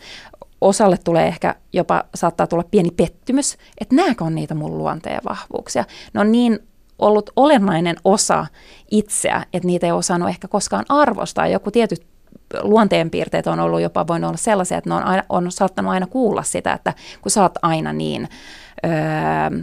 [0.61, 5.85] Osalle tulee ehkä jopa, saattaa tulla pieni pettymys, että nämäkö on niitä mun luonteen vahvuuksia.
[6.15, 6.59] Ne on niin
[7.05, 8.47] ollut olennainen osa
[8.91, 11.47] itseä, että niitä ei osannut ehkä koskaan arvostaa.
[11.47, 12.07] Joku tietyt
[12.63, 16.43] luonteenpiirteet on ollut jopa voinut olla sellaisia, että ne on, aina, on saattanut aina kuulla
[16.43, 18.29] sitä, että kun sä oot aina niin
[18.85, 18.91] öö,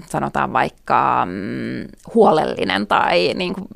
[0.09, 3.67] sanotaan vaikka mm, huolellinen tai niin kuin,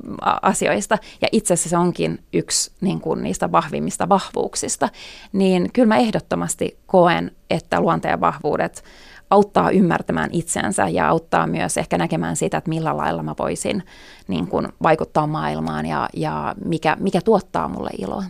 [0.42, 4.88] asioista, ja itse asiassa se onkin yksi niin kuin, niistä vahvimmista vahvuuksista,
[5.32, 8.84] niin kyllä mä ehdottomasti koen, että luonteen vahvuudet
[9.30, 13.82] auttaa ymmärtämään itsensä ja auttaa myös ehkä näkemään sitä, että millä lailla mä voisin
[14.28, 18.24] niin kuin, vaikuttaa maailmaan ja, ja mikä, mikä tuottaa mulle iloa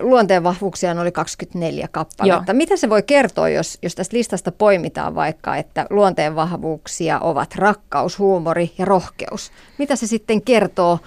[0.00, 2.52] luonteen vahvuuksia oli 24 kappaletta.
[2.52, 2.56] Joo.
[2.56, 8.18] Mitä se voi kertoa, jos, jos tästä listasta poimitaan vaikka, että luonteen vahvuuksia ovat rakkaus,
[8.18, 9.52] huumori ja rohkeus?
[9.78, 10.98] Mitä se sitten kertoo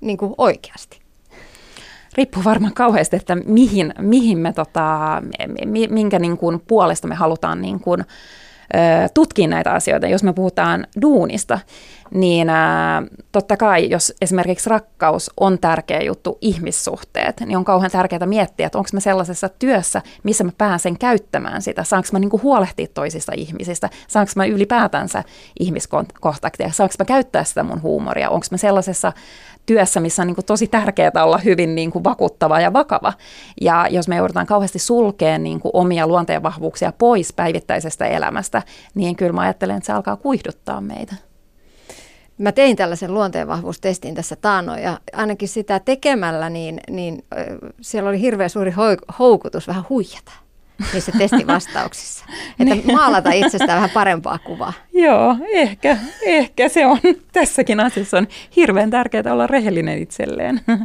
[0.00, 1.00] niin kuin oikeasti?
[2.16, 5.22] Riippuu varmaan kauheasti, että mihin, mihin me, tota,
[5.90, 8.04] minkä niin kuin puolesta me halutaan niin kuin,
[9.14, 10.06] tutkia näitä asioita.
[10.06, 11.58] Jos me puhutaan duunista,
[12.14, 12.48] niin
[13.32, 18.78] totta kai, jos esimerkiksi rakkaus on tärkeä juttu, ihmissuhteet, niin on kauhean tärkeää miettiä, että
[18.78, 23.90] onko mä sellaisessa työssä, missä mä pääsen käyttämään sitä, saanko mä niinku huolehtia toisista ihmisistä,
[24.08, 25.24] saanko mä ylipäätänsä
[25.60, 29.12] ihmiskontakteja, saanko mä käyttää sitä mun huumoria, onko mä sellaisessa
[29.68, 33.12] työssä, missä on niin kuin tosi tärkeää olla hyvin niin kuin vakuuttava ja vakava.
[33.60, 38.62] Ja jos me joudutaan kauheasti sulkeen niin kuin omia luonteenvahvuuksia pois päivittäisestä elämästä,
[38.94, 41.14] niin kyllä mä ajattelen, että se alkaa kuihduttaa meitä.
[42.38, 47.24] Mä tein tällaisen luonteenvahvuustestin tässä taanoin ja ainakin sitä tekemällä, niin, niin
[47.80, 48.72] siellä oli hirveän suuri
[49.18, 50.32] houkutus vähän huijata
[50.92, 52.24] niissä testivastauksissa.
[52.60, 52.92] Että niin.
[52.92, 54.72] maalata itsestään vähän parempaa kuvaa.
[54.92, 56.98] Joo, ehkä, ehkä se on.
[57.32, 60.60] Tässäkin asiassa on hirveän tärkeää olla rehellinen itselleen.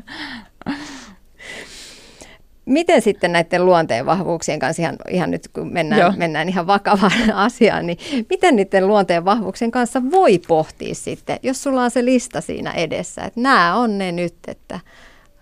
[2.66, 7.88] Miten sitten näiden luonteen vahvuuksien kanssa, ihan, ihan nyt kun mennään, mennään ihan vakavaan asiaan,
[7.88, 7.98] niin
[8.30, 13.22] miten niiden luonteen vahvuuksien kanssa voi pohtia sitten, jos sulla on se lista siinä edessä,
[13.22, 14.80] että nämä on ne nyt, että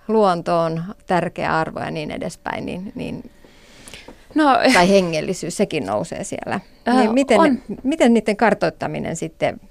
[0.08, 3.32] luonto on tärkeä arvo ja niin edespäin, niin, niin
[4.36, 6.60] No, tai hengellisyys, sekin nousee siellä.
[6.88, 7.60] Äh, niin miten, on.
[7.84, 9.62] miten niiden kartoittaminen sitten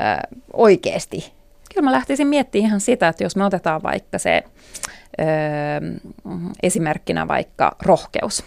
[0.00, 0.18] äh,
[0.52, 1.32] oikeasti?
[1.74, 4.42] Kyllä mä lähtisin miettimään ihan sitä, että jos me otetaan vaikka se
[5.20, 5.26] äh,
[6.62, 8.44] esimerkkinä vaikka rohkeus,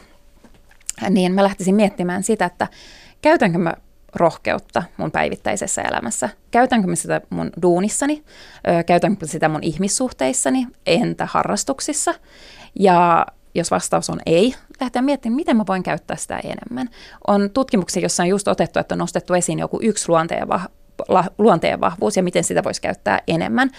[1.10, 2.68] niin mä lähtisin miettimään sitä, että
[3.22, 3.74] käytänkö mä
[4.16, 6.30] rohkeutta mun päivittäisessä elämässä?
[6.52, 8.24] Käytänkö mä sitä mun duunissani?
[8.86, 10.68] Käytänkö sitä mun ihmissuhteissani?
[10.86, 12.14] Entä harrastuksissa?
[12.80, 13.26] Ja
[13.58, 16.90] jos vastaus on ei, lähteä miettimään, miten mä voin käyttää sitä enemmän.
[17.28, 20.48] On tutkimuksia, jossa on just otettu, että on nostettu esiin joku yksi luonteen
[21.38, 23.70] luonteen vahvuus ja miten sitä voisi käyttää enemmän.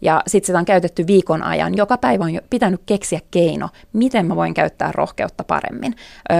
[0.00, 1.76] Ja sitten sitä on käytetty viikon ajan.
[1.76, 5.94] Joka päivä on pitänyt keksiä keino, miten mä voin käyttää rohkeutta paremmin.
[6.32, 6.38] Öö,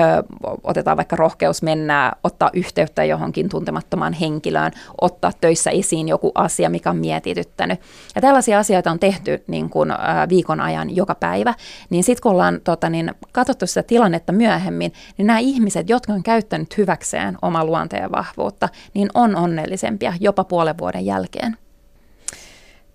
[0.65, 6.91] otetaan vaikka rohkeus mennä, ottaa yhteyttä johonkin tuntemattomaan henkilöön, ottaa töissä esiin joku asia, mikä
[6.91, 7.81] on mietityttänyt.
[8.15, 9.95] Ja tällaisia asioita on tehty niin kun, ö,
[10.29, 11.55] viikon ajan joka päivä.
[11.91, 16.23] Niin sitten kun ollaan tota, niin, katsottu sitä tilannetta myöhemmin, niin nämä ihmiset, jotka on
[16.23, 21.57] käyttänyt hyväkseen oma luonteen vahvuutta, niin on onnellisempia jopa puolen vuoden jälkeen.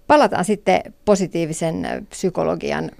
[0.08, 2.92] Palataan sitten positiivisen psykologian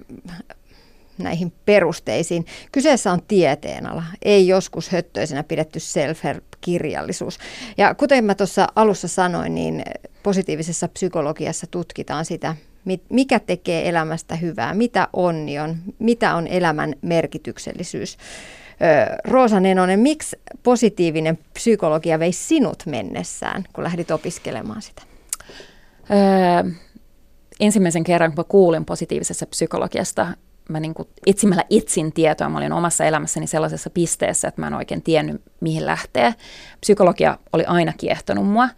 [1.18, 2.46] näihin perusteisiin.
[2.72, 7.38] Kyseessä on tieteenala, ei joskus höttöisenä pidetty self-help-kirjallisuus.
[7.76, 9.82] Ja kuten mä tuossa alussa sanoin, niin
[10.22, 12.56] positiivisessa psykologiassa tutkitaan sitä,
[13.08, 18.16] mikä tekee elämästä hyvää, mitä onni on, mitä on elämän merkityksellisyys.
[19.24, 25.02] Roosa Nenonen, miksi positiivinen psykologia vei sinut mennessään, kun lähdit opiskelemaan sitä?
[26.10, 26.70] Öö,
[27.60, 30.26] ensimmäisen kerran, kun kuulin positiivisessa psykologiasta,
[30.68, 34.74] mä niin kuin etsimällä itsin tietoa, mä olin omassa elämässäni sellaisessa pisteessä, että mä en
[34.74, 36.34] oikein tiennyt, mihin lähtee.
[36.80, 38.68] Psykologia oli aina kiehtonut mua,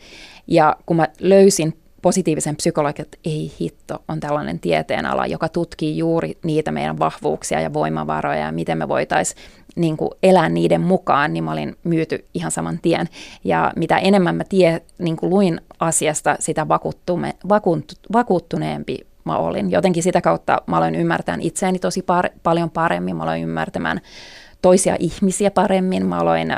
[0.47, 6.39] ja kun mä löysin positiivisen psykologian, että ei hitto, on tällainen tieteenala, joka tutkii juuri
[6.45, 9.41] niitä meidän vahvuuksia ja voimavaroja ja miten me voitaisiin
[9.77, 13.09] niin kuin elää niiden mukaan, niin mä olin myyty ihan saman tien.
[13.45, 19.71] Ja mitä enemmän mä tie, niin kuin luin asiasta, sitä vakuuttume, vakuut, vakuuttuneempi mä olin.
[19.71, 24.01] Jotenkin sitä kautta mä aloin ymmärtämään itseäni tosi par, paljon paremmin, mä aloin ymmärtämään
[24.63, 26.55] toisia ihmisiä paremmin, mä aloin, ö,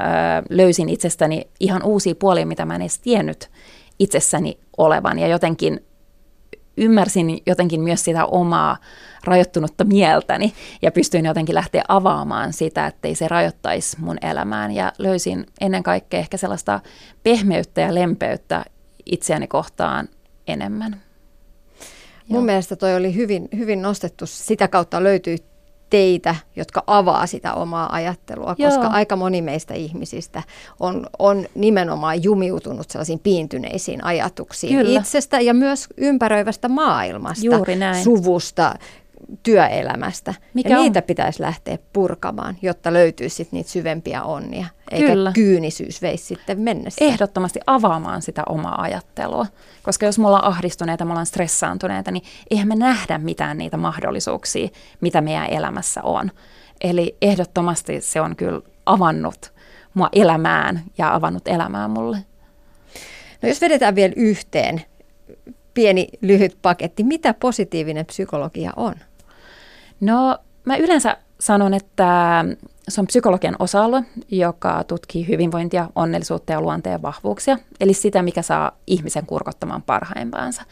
[0.50, 3.50] löysin itsestäni ihan uusia puolia, mitä mä en edes tiennyt
[3.98, 5.80] itsessäni olevan ja jotenkin
[6.76, 8.76] ymmärsin jotenkin myös sitä omaa
[9.24, 15.46] rajoittunutta mieltäni ja pystyin jotenkin lähteä avaamaan sitä, ettei se rajoittaisi mun elämään ja löysin
[15.60, 16.80] ennen kaikkea ehkä sellaista
[17.22, 18.64] pehmeyttä ja lempeyttä
[19.06, 20.08] itseäni kohtaan
[20.46, 21.02] enemmän.
[22.28, 22.44] Mun Joo.
[22.44, 24.26] mielestä toi oli hyvin, hyvin nostettu.
[24.26, 25.38] Sitä kautta löytyi
[25.92, 28.70] teitä, jotka avaa sitä omaa ajattelua, Joo.
[28.70, 30.42] koska aika moni meistä ihmisistä
[30.80, 35.00] on, on nimenomaan jumiutunut sellaisiin piintyneisiin ajatuksiin Kyllä.
[35.00, 38.04] itsestä ja myös ympäröivästä maailmasta, Juuri näin.
[38.04, 38.74] suvusta,
[39.42, 40.34] työelämästä.
[40.54, 40.84] Mikä ja on?
[40.84, 44.66] niitä pitäisi lähteä purkamaan, jotta löytyisi sit niitä syvempiä onnia.
[44.90, 45.32] Eikä Kyllä.
[45.34, 47.04] kyynisyys veisi sitten mennessä.
[47.04, 49.46] ehdottomasti avaamaan sitä omaa ajattelua.
[49.82, 54.68] Koska jos me ollaan ahdistuneita, me ollaan stressaantuneita, niin eihän me nähdä mitään niitä mahdollisuuksia,
[55.00, 56.30] mitä meidän elämässä on.
[56.80, 59.52] Eli ehdottomasti se on kyllä avannut
[59.94, 62.18] mua elämään ja avannut elämää mulle.
[63.42, 64.82] No jos vedetään vielä yhteen
[65.74, 68.94] pieni lyhyt paketti, mitä positiivinen psykologia on?
[70.02, 72.44] No mä yleensä sanon, että
[72.88, 78.72] se on psykologian osa-alue, joka tutkii hyvinvointia, onnellisuutta ja luonteen vahvuuksia, eli sitä, mikä saa
[78.86, 80.62] ihmisen kurkottamaan parhaimpaansa.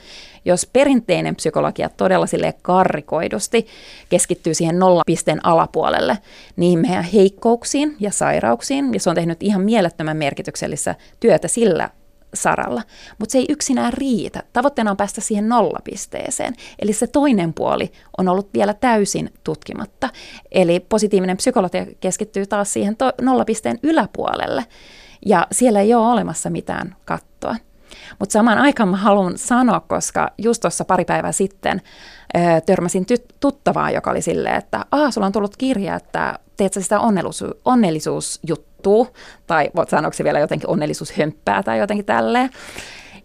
[0.45, 3.66] Jos perinteinen psykologia todella sille karrikoidusti
[4.09, 6.18] keskittyy siihen nollapisteen alapuolelle,
[6.57, 11.91] niin meidän heikkouksiin ja sairauksiin, ja se on tehnyt ihan mielettömän merkityksellistä työtä sillä
[12.35, 12.83] saralla.
[13.18, 14.43] Mutta se ei yksinään riitä.
[14.53, 16.55] Tavoitteena on päästä siihen nollapisteeseen.
[16.78, 20.09] Eli se toinen puoli on ollut vielä täysin tutkimatta.
[20.53, 24.64] Eli positiivinen psykologia keskittyy taas siihen to- nollapisteen yläpuolelle.
[25.26, 27.57] Ja siellä ei ole olemassa mitään kattoa.
[28.18, 31.83] Mutta samaan aikaan mä haluan sanoa, koska just tuossa pari päivää sitten
[32.37, 36.72] ö, törmäsin ty- tuttavaa, joka oli silleen, että Aa, sulla on tullut kirja, että teet
[36.72, 38.69] sä sitä onnellisu- onnellisuusjuttua,
[39.47, 42.51] tai voit sanoa se vielä jotenkin onnellisuushömppää tai jotenkin tälleen.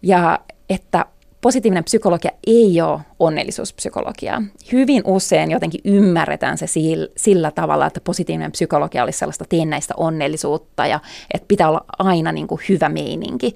[0.02, 0.38] Ja
[0.70, 1.04] että
[1.40, 4.42] positiivinen psykologia ei ole onnellisuuspsykologiaa.
[4.72, 10.86] Hyvin usein jotenkin ymmärretään se sillä, sillä tavalla, että positiivinen psykologia olisi sellaista teennäistä onnellisuutta
[10.86, 11.00] ja
[11.34, 13.54] että pitää olla aina niin kuin hyvä meininki.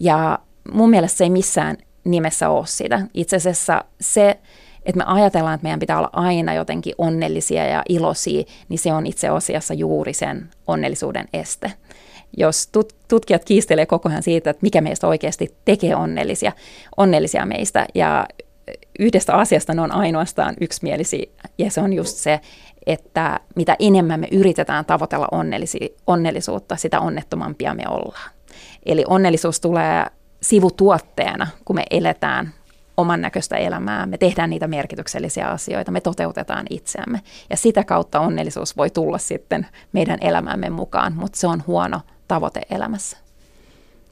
[0.00, 0.38] Ja
[0.72, 3.00] mun mielestä se ei missään nimessä ole sitä.
[3.14, 4.38] Itse asiassa se,
[4.88, 9.06] että me ajatellaan, että meidän pitää olla aina jotenkin onnellisia ja iloisia, niin se on
[9.06, 11.72] itse asiassa juuri sen onnellisuuden este.
[12.36, 16.52] Jos tut- tutkijat kiistelee koko ajan siitä, että mikä meistä oikeasti tekee onnellisia,
[16.96, 18.26] onnellisia meistä, ja
[18.98, 21.26] yhdestä asiasta ne on ainoastaan yksimielisiä,
[21.58, 22.40] ja se on just se,
[22.86, 28.30] että mitä enemmän me yritetään tavoitella onnellisi- onnellisuutta, sitä onnettomampia me ollaan.
[28.86, 30.06] Eli onnellisuus tulee
[30.42, 32.52] sivutuotteena, kun me eletään
[32.98, 37.20] oman näköistä elämää, me tehdään niitä merkityksellisiä asioita, me toteutetaan itseämme.
[37.50, 42.60] Ja sitä kautta onnellisuus voi tulla sitten meidän elämämme mukaan, mutta se on huono tavoite
[42.70, 43.27] elämässä.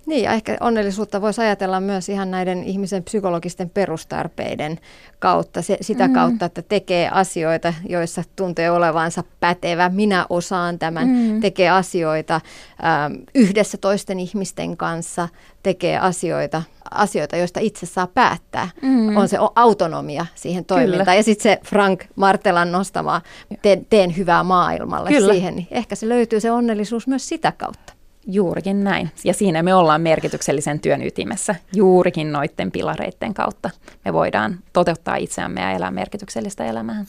[0.07, 4.78] Niin, ja ehkä onnellisuutta voisi ajatella myös ihan näiden ihmisen psykologisten perustarpeiden
[5.18, 5.62] kautta.
[5.62, 6.14] Se, sitä mm.
[6.14, 9.88] kautta, että tekee asioita, joissa tuntee olevansa pätevä.
[9.88, 11.09] Minä osaan tämän.
[11.09, 11.40] Mm.
[11.40, 15.28] Tekee asioita ähm, yhdessä toisten ihmisten kanssa.
[15.62, 18.68] Tekee asioita, asioita, joista itse saa päättää.
[18.82, 19.16] Mm.
[19.16, 21.04] On se autonomia siihen toimintaan.
[21.04, 21.14] Kyllä.
[21.14, 23.20] Ja sitten se Frank Martelan nostama
[23.62, 25.32] teen, teen hyvää maailmalle Kyllä.
[25.32, 25.57] siihen.
[25.57, 27.95] Niin ehkä se löytyy se onnellisuus myös sitä kautta.
[28.26, 29.10] Juurikin näin.
[29.24, 31.54] Ja siinä me ollaan merkityksellisen työn ytimessä.
[31.74, 33.70] Juurikin noiden pilareiden kautta
[34.04, 37.04] me voidaan toteuttaa itseämme ja elää merkityksellistä elämää.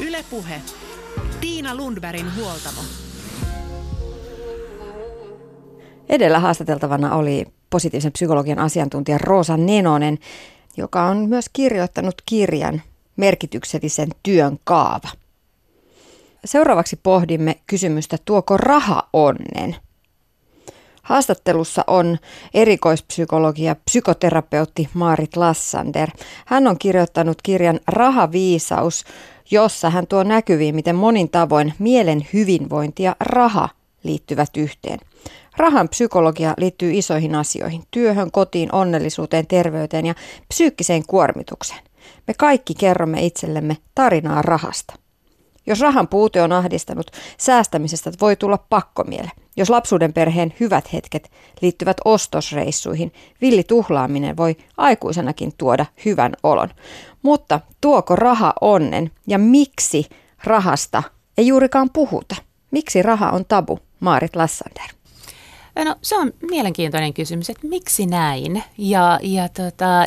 [0.00, 0.60] Ylepuhe.
[1.40, 2.80] Tiina Lundbergin huoltamo.
[6.08, 10.18] Edellä haastateltavana oli positiivisen psykologian asiantuntija Roosa Nenonen,
[10.76, 12.82] joka on myös kirjoittanut kirjan
[13.16, 15.08] Merkityksellisen työn kaava.
[16.44, 19.76] Seuraavaksi pohdimme kysymystä, tuoko raha onnen?
[21.04, 22.18] Haastattelussa on
[22.54, 26.10] erikoispsykologia psykoterapeutti Maarit Lassander.
[26.46, 29.04] Hän on kirjoittanut kirjan Rahaviisaus,
[29.50, 33.68] jossa hän tuo näkyviin, miten monin tavoin mielen hyvinvointi ja raha
[34.02, 34.98] liittyvät yhteen.
[35.56, 40.14] Rahan psykologia liittyy isoihin asioihin, työhön, kotiin, onnellisuuteen, terveyteen ja
[40.48, 41.80] psyykkiseen kuormitukseen.
[42.26, 44.94] Me kaikki kerromme itsellemme tarinaa rahasta.
[45.66, 49.30] Jos rahan puute on ahdistanut, säästämisestä voi tulla pakkomiele.
[49.56, 51.30] Jos lapsuuden perheen hyvät hetket
[51.60, 56.68] liittyvät ostosreissuihin, villi tuhlaaminen voi aikuisenakin tuoda hyvän olon.
[57.22, 60.08] Mutta tuoko raha onnen ja miksi
[60.44, 61.02] rahasta
[61.38, 62.36] ei juurikaan puhuta?
[62.70, 63.78] Miksi raha on tabu?
[64.00, 65.03] Maarit Lassander.
[65.76, 68.64] No se on mielenkiintoinen kysymys, että miksi näin?
[68.78, 70.06] Ja, ja tota,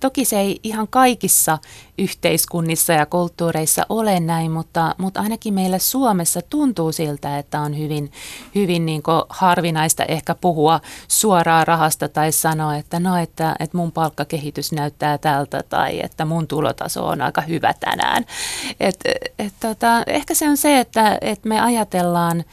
[0.00, 1.58] toki se ei ihan kaikissa
[1.98, 8.12] yhteiskunnissa ja kulttuureissa ole näin, mutta, mutta ainakin meillä Suomessa tuntuu siltä, että on hyvin,
[8.54, 14.72] hyvin niin harvinaista ehkä puhua suoraan rahasta tai sanoa, että no, että, että mun palkkakehitys
[14.72, 18.26] näyttää tältä tai että mun tulotaso on aika hyvä tänään.
[18.80, 19.00] Et,
[19.38, 22.44] et, tota, ehkä se on se, että, että me ajatellaan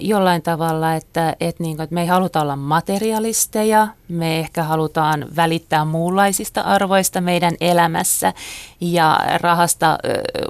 [0.00, 5.26] jollain tavalla, että, että, niin kuin, että me ei haluta olla materialisteja, me ehkä halutaan
[5.36, 8.32] välittää muunlaisista arvoista meidän elämässä.
[8.80, 9.98] Ja rahasta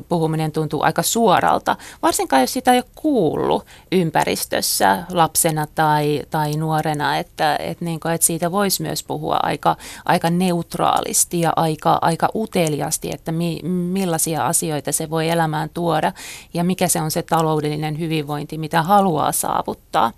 [0.09, 7.19] puhuminen tuntuu aika suoralta, varsinkaan jos sitä ei ole kuullut ympäristössä lapsena tai, tai nuorena,
[7.19, 12.29] että, että, niin kuin, että siitä voisi myös puhua aika, aika neutraalisti ja aika, aika
[12.35, 16.13] uteliasti, että mi, millaisia asioita se voi elämään tuoda
[16.55, 20.13] ja mikä se on se taloudellinen hyvinvointi, mitä haluaa saavuttaa.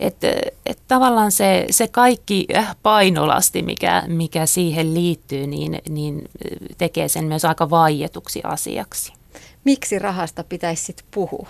[0.00, 0.28] Että
[0.66, 2.46] et tavallaan se, se kaikki
[2.82, 6.28] painolasti, mikä, mikä siihen liittyy, niin, niin
[6.78, 9.12] tekee sen myös aika vaietuksi asiaksi.
[9.64, 11.48] Miksi rahasta pitäisi sitten puhua?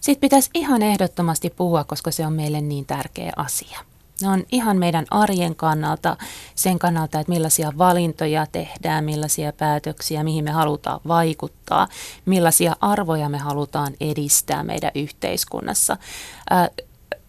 [0.00, 3.78] Sitten pitäisi ihan ehdottomasti puhua, koska se on meille niin tärkeä asia.
[4.22, 6.16] Ne on ihan meidän arjen kannalta,
[6.54, 11.88] sen kannalta, että millaisia valintoja tehdään, millaisia päätöksiä, mihin me halutaan vaikuttaa,
[12.26, 15.96] millaisia arvoja me halutaan edistää meidän yhteiskunnassa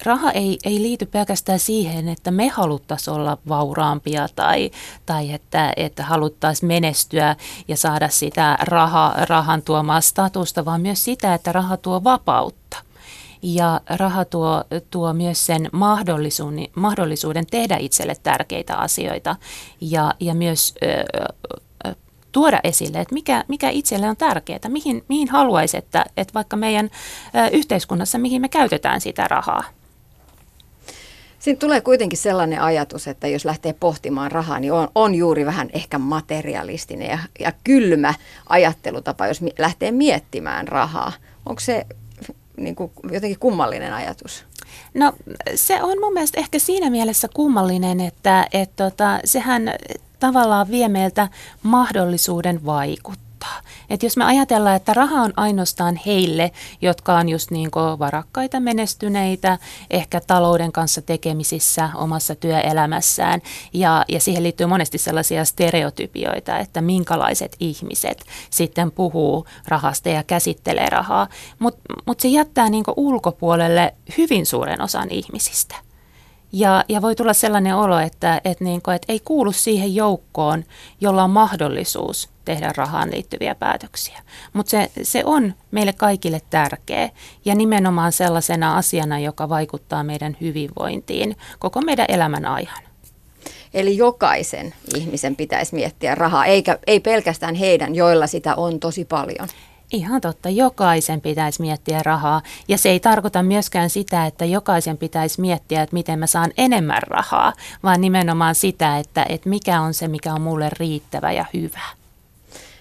[0.06, 4.72] raha ei, ei liity pelkästään siihen, että me haluttaisiin olla vauraampia tai,
[5.06, 7.36] tai että, että haluttaisiin menestyä
[7.68, 12.78] ja saada sitä raha, rahan tuomaa statusta, vaan myös sitä, että raha tuo vapautta.
[13.44, 19.36] Ja raha tuo, tuo myös sen mahdollisuuden, mahdollisuuden tehdä itselle tärkeitä asioita
[19.82, 21.04] ja, ja myös ö,
[22.32, 26.86] tuoda esille, että mikä, mikä itselle on tärkeää, mihin, mihin haluaisi, että, että vaikka meidän
[26.86, 29.64] ö, yhteiskunnassa, mihin me käytetään sitä rahaa.
[31.40, 35.70] Siinä tulee kuitenkin sellainen ajatus, että jos lähtee pohtimaan rahaa, niin on, on juuri vähän
[35.74, 38.14] ehkä materialistinen ja, ja kylmä
[38.50, 41.12] ajattelutapa, jos lähtee miettimään rahaa.
[41.46, 41.86] Onko se
[42.58, 44.46] niin kuin, jotenkin kummallinen ajatus?
[44.94, 45.14] No
[45.56, 49.74] se on mun mielestä ehkä siinä mielessä kummallinen, että et, tota, sehän
[50.20, 51.28] tavallaan vie meiltä
[51.64, 53.73] mahdollisuuden vaikuttaa vaikuttaa.
[53.90, 57.70] Et jos me ajatellaan, että raha on ainoastaan heille, jotka on just niin
[58.00, 59.58] varakkaita, menestyneitä,
[59.90, 63.42] ehkä talouden kanssa tekemisissä omassa työelämässään,
[63.74, 70.90] ja, ja siihen liittyy monesti sellaisia stereotypioita, että minkälaiset ihmiset sitten puhuu rahasta ja käsittelee
[70.90, 71.28] rahaa,
[71.60, 75.93] mutta mut se jättää niin ulkopuolelle hyvin suuren osan ihmisistä.
[76.54, 80.64] Ja, ja voi tulla sellainen olo, että, että, niin kuin, että ei kuulu siihen joukkoon,
[81.02, 84.20] jolla on mahdollisuus tehdä rahaan liittyviä päätöksiä.
[84.54, 87.10] Mutta se, se on meille kaikille tärkeä
[87.46, 92.84] ja nimenomaan sellaisena asiana, joka vaikuttaa meidän hyvinvointiin koko meidän elämän ajan.
[93.74, 99.48] Eli jokaisen ihmisen pitäisi miettiä rahaa, eikä, ei pelkästään heidän, joilla sitä on tosi paljon.
[99.94, 105.42] Ihan totta, jokaisen pitäisi miettiä rahaa ja se ei tarkoita myöskään sitä, että jokaisen pitäisi
[105.42, 110.08] miettiä, että miten mä saan enemmän rahaa, vaan nimenomaan sitä, että, että mikä on se,
[110.08, 112.03] mikä on mulle riittävä ja hyvä.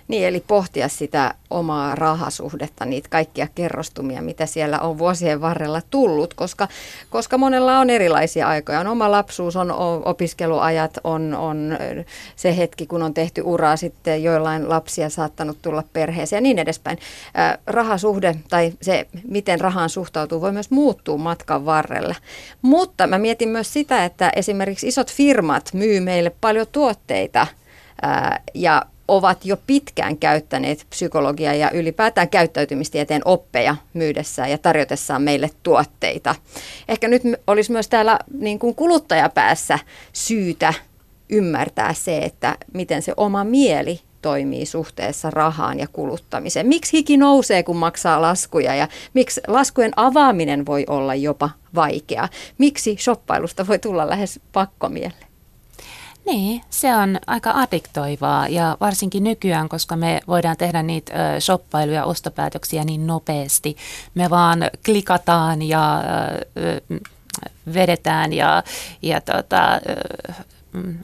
[0.09, 6.35] Niin, eli pohtia sitä omaa rahasuhdetta, niitä kaikkia kerrostumia, mitä siellä on vuosien varrella tullut,
[6.35, 6.69] koska,
[7.11, 8.81] koska monella on erilaisia aikoja.
[8.81, 9.71] On oma lapsuus, on
[10.05, 11.79] opiskeluajat, on, on
[12.37, 16.99] se hetki, kun on tehty uraa, sitten joillain lapsia saattanut tulla perheeseen ja niin edespäin.
[17.67, 22.15] Rahasuhde tai se, miten rahaan suhtautuu, voi myös muuttua matkan varrella.
[22.63, 27.47] Mutta mä mietin myös sitä, että esimerkiksi isot firmat myy meille paljon tuotteita,
[28.55, 36.35] ja ovat jo pitkään käyttäneet psykologiaa ja ylipäätään käyttäytymistieteen oppeja myydessään ja tarjotessaan meille tuotteita.
[36.89, 39.79] Ehkä nyt olisi myös täällä niin kuin kuluttajapäässä
[40.13, 40.75] syytä
[41.29, 46.67] ymmärtää se, että miten se oma mieli toimii suhteessa rahaan ja kuluttamiseen.
[46.67, 52.29] Miksi hiki nousee, kun maksaa laskuja ja miksi laskujen avaaminen voi olla jopa vaikeaa?
[52.59, 55.32] Miksi shoppailusta voi tulla lähes pakkomielle?
[56.27, 62.05] Niin, se on aika addiktoivaa ja varsinkin nykyään, koska me voidaan tehdä niitä shoppailuja ja
[62.05, 63.77] ostopäätöksiä niin nopeasti.
[64.15, 66.03] Me vaan klikataan ja
[67.75, 68.63] vedetään ja,
[69.03, 69.81] ja tota,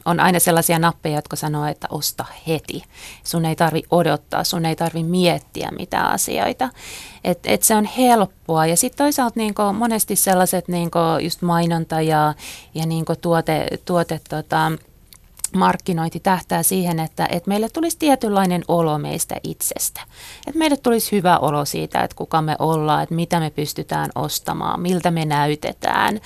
[0.05, 2.83] on aina sellaisia nappeja, jotka sanoo, että osta heti.
[3.23, 6.69] Sun ei tarvi odottaa, sun ei tarvi miettiä mitä asioita.
[7.23, 8.65] Et, et se on helppoa.
[8.65, 12.33] Ja sitten toisaalta niinku monesti sellaiset niinku just mainonta ja,
[12.73, 14.71] ja niinku tuote, tuote tota,
[15.55, 20.01] markkinointi tähtää siihen, että, että meille tulisi tietynlainen olo meistä itsestä.
[20.47, 24.79] Että meille tulisi hyvä olo siitä, että kuka me ollaan, että mitä me pystytään ostamaan,
[24.79, 26.19] miltä me näytetään,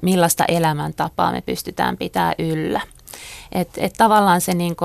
[0.00, 2.80] millaista elämäntapaa me pystytään pitää yllä.
[3.52, 4.84] Et, et tavallaan se, niinku,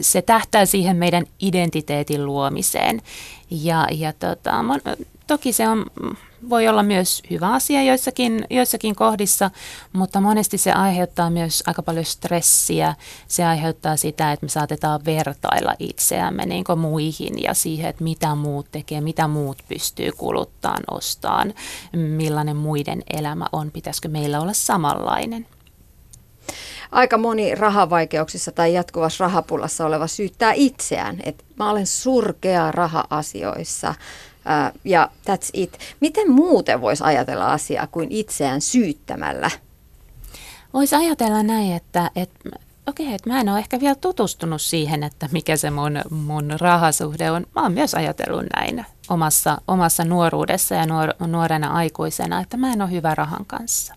[0.00, 3.02] se tähtää siihen meidän identiteetin luomiseen.
[3.50, 4.64] Ja, ja tota,
[5.26, 5.86] toki se on,
[6.50, 9.50] voi olla myös hyvä asia joissakin, joissakin kohdissa,
[9.92, 12.94] mutta monesti se aiheuttaa myös aika paljon stressiä.
[13.28, 18.66] Se aiheuttaa sitä, että me saatetaan vertailla itseämme niin muihin ja siihen, että mitä muut
[18.72, 21.54] tekee, mitä muut pystyy kuluttaan, ostaan,
[21.92, 25.46] millainen muiden elämä on, pitäisikö meillä olla samanlainen
[26.92, 33.94] aika moni rahavaikeuksissa tai jatkuvassa rahapulassa oleva syyttää itseään, että mä olen surkea raha-asioissa
[34.84, 35.78] ja that's it.
[36.00, 39.50] Miten muuten voisi ajatella asiaa kuin itseään syyttämällä?
[40.74, 42.50] Voisi ajatella näin, että, että
[42.86, 47.30] okei, että mä en ole ehkä vielä tutustunut siihen, että mikä se mun, mun rahasuhde
[47.30, 47.46] on.
[47.54, 52.82] Mä oon myös ajatellut näin omassa, omassa nuoruudessa ja nuor, nuorena aikuisena, että mä en
[52.82, 53.94] ole hyvä rahan kanssa.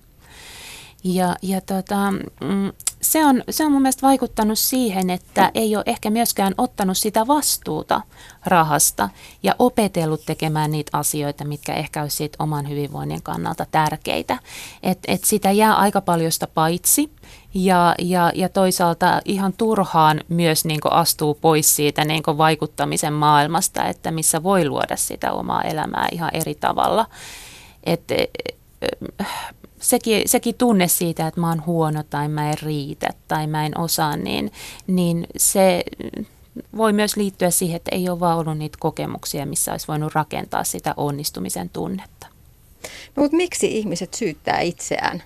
[1.03, 2.71] Ja, ja tota, mm,
[3.01, 7.27] se, on, se on mun mielestä vaikuttanut siihen, että ei ole ehkä myöskään ottanut sitä
[7.27, 8.01] vastuuta
[8.45, 9.09] rahasta
[9.43, 14.39] ja opetellut tekemään niitä asioita, mitkä ehkä olisi siitä oman hyvinvoinnin kannalta tärkeitä.
[14.83, 17.11] Et, et sitä jää aika paljon sitä paitsi
[17.53, 24.11] ja, ja, ja toisaalta ihan turhaan myös niin astuu pois siitä niin vaikuttamisen maailmasta, että
[24.11, 27.05] missä voi luoda sitä omaa elämää ihan eri tavalla.
[27.83, 28.03] Et,
[29.81, 33.77] sekin, sekin tunne siitä, että mä oon huono tai mä en riitä tai mä en
[33.77, 34.51] osaa, niin,
[34.87, 35.83] niin se
[36.77, 40.63] voi myös liittyä siihen, että ei ole vaan ollut niitä kokemuksia, missä olisi voinut rakentaa
[40.63, 42.27] sitä onnistumisen tunnetta.
[43.15, 45.23] No, mutta miksi ihmiset syyttää itseään?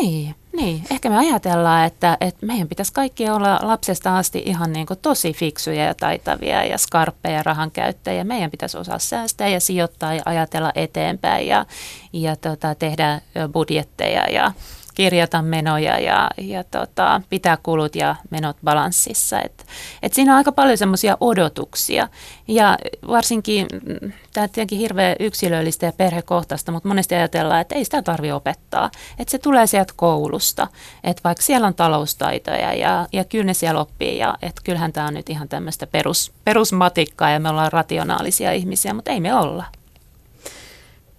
[0.00, 0.84] Niin, niin.
[0.90, 5.32] Ehkä me ajatellaan, että, että meidän pitäisi kaikki olla lapsesta asti ihan niin kuin tosi
[5.32, 8.24] fiksuja ja taitavia ja skarppeja rahan käyttäjiä.
[8.24, 11.66] Meidän pitäisi osaa säästää ja sijoittaa ja ajatella eteenpäin ja,
[12.12, 13.20] ja tota, tehdä
[13.52, 14.52] budjetteja ja
[14.96, 19.40] kirjata menoja ja, ja tota, pitää kulut ja menot balanssissa.
[19.40, 19.66] Et,
[20.02, 22.08] et siinä on aika paljon semmoisia odotuksia
[22.48, 22.78] ja
[23.08, 28.02] varsinkin, mm, tämä on tietenkin hirveän yksilöllistä ja perhekohtaista, mutta monesti ajatellaan, että ei sitä
[28.02, 28.90] tarvitse opettaa.
[29.18, 30.66] Että se tulee sieltä koulusta,
[31.04, 35.06] että vaikka siellä on taloustaitoja ja, ja kyllä ne siellä oppii ja että kyllähän tämä
[35.06, 39.64] on nyt ihan tämmöistä perus, perusmatikkaa ja me ollaan rationaalisia ihmisiä, mutta ei me olla.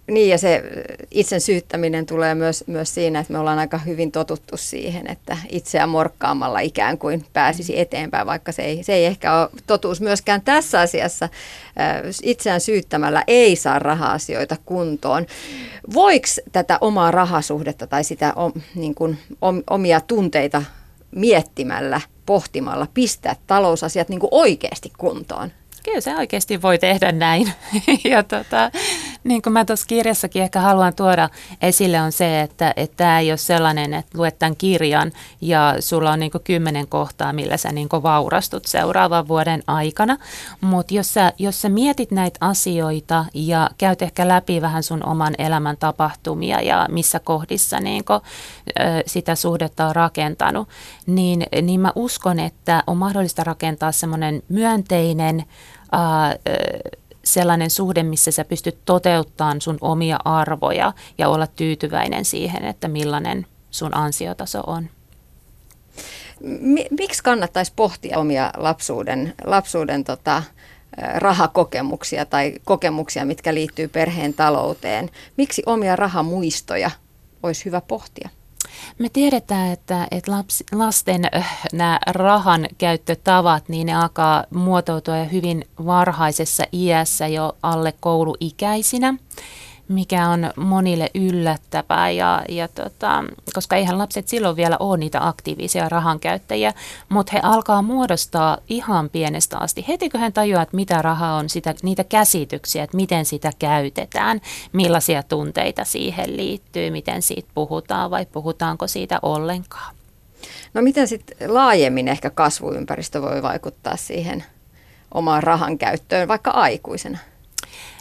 [0.08, 0.62] Niin ja se
[1.10, 5.86] itsen syyttäminen tulee myös, myös siinä, että me ollaan aika hyvin totuttu siihen, että itseä
[5.86, 10.80] morkkaamalla ikään kuin pääsisi eteenpäin, vaikka se ei, se ei ehkä ole totuus myöskään tässä
[10.80, 11.28] asiassa.
[12.22, 15.26] Itseään syyttämällä ei saa raha-asioita kuntoon.
[15.94, 18.34] Voiko tätä omaa rahasuhdetta tai sitä
[18.74, 19.18] niin kuin,
[19.70, 20.62] omia tunteita
[21.14, 25.50] miettimällä, pohtimalla pistää talousasiat niin kuin oikeasti kuntoon?
[25.88, 27.52] Kyllä se oikeasti voi tehdä näin.
[28.10, 28.70] ja tota,
[29.24, 31.28] niin kuin mä tuossa kirjassakin ehkä haluan tuoda
[31.62, 36.20] esille on se, että tämä ei ole sellainen, että luet tämän kirjan ja sulla on
[36.20, 40.16] niin kymmenen kohtaa, millä sä niin vaurastut seuraavan vuoden aikana.
[40.60, 45.34] Mutta jos sä, jos sä mietit näitä asioita ja käyt ehkä läpi vähän sun oman
[45.38, 48.20] elämän tapahtumia ja missä kohdissa niin kuin,
[49.06, 50.68] sitä suhdetta on rakentanut,
[51.06, 55.44] niin, niin mä uskon, että on mahdollista rakentaa semmoinen myönteinen,
[57.24, 63.46] sellainen suhde, missä sä pystyt toteuttamaan sun omia arvoja ja olla tyytyväinen siihen, että millainen
[63.70, 64.88] sun ansiotaso on.
[66.90, 70.42] Miksi kannattaisi pohtia omia lapsuuden, lapsuuden tota,
[71.14, 75.10] rahakokemuksia tai kokemuksia, mitkä liittyy perheen talouteen?
[75.36, 76.90] Miksi omia rahamuistoja
[77.42, 78.28] olisi hyvä pohtia?
[78.98, 85.64] Me tiedetään, että, että lapsi, lasten äh, nämä rahan käyttötavat, niin ne alkaa muotoutua hyvin
[85.86, 89.14] varhaisessa iässä jo alle kouluikäisinä
[89.88, 93.24] mikä on monille yllättävää, ja, ja tota,
[93.54, 96.74] koska eihän lapset silloin vielä ole niitä aktiivisia rahankäyttäjiä,
[97.08, 99.84] mutta he alkaa muodostaa ihan pienestä asti.
[99.88, 104.40] Heti kun hän tajuaa, että mitä raha on, sitä, niitä käsityksiä, että miten sitä käytetään,
[104.72, 109.94] millaisia tunteita siihen liittyy, miten siitä puhutaan vai puhutaanko siitä ollenkaan.
[110.74, 114.44] No miten sitten laajemmin ehkä kasvuympäristö voi vaikuttaa siihen
[115.14, 117.18] omaan rahan käyttöön vaikka aikuisena?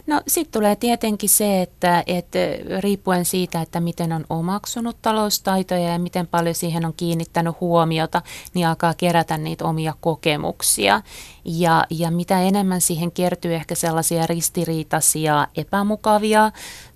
[0.08, 2.40] No sitten tulee tietenkin se, että, että
[2.80, 8.22] riippuen siitä, että miten on omaksunut taloustaitoja ja miten paljon siihen on kiinnittänyt huomiota,
[8.54, 11.02] niin alkaa kerätä niitä omia kokemuksia.
[11.46, 16.52] Ja, ja mitä enemmän siihen kertyy ehkä sellaisia ristiriitaisia, epämukavia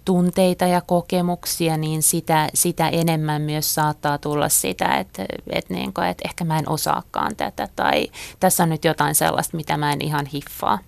[0.06, 6.08] tunteita ja kokemuksia, niin sitä, sitä enemmän myös saattaa tulla sitä, että, että, niin kuin,
[6.08, 8.08] että ehkä mä en osaakaan tätä tai
[8.40, 10.80] tässä on nyt jotain sellaista, mitä mä en ihan hiffaa.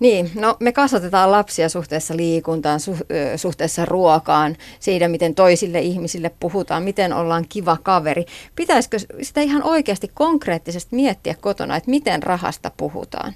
[0.00, 2.96] Niin, no me kasvatetaan lapsia suhteessa liikuntaan, su,
[3.36, 8.24] suhteessa ruokaan, siitä miten toisille ihmisille puhutaan, miten ollaan kiva kaveri.
[8.56, 13.34] Pitäisikö sitä ihan oikeasti konkreettisesti miettiä kotona, että miten rahasta puhutaan?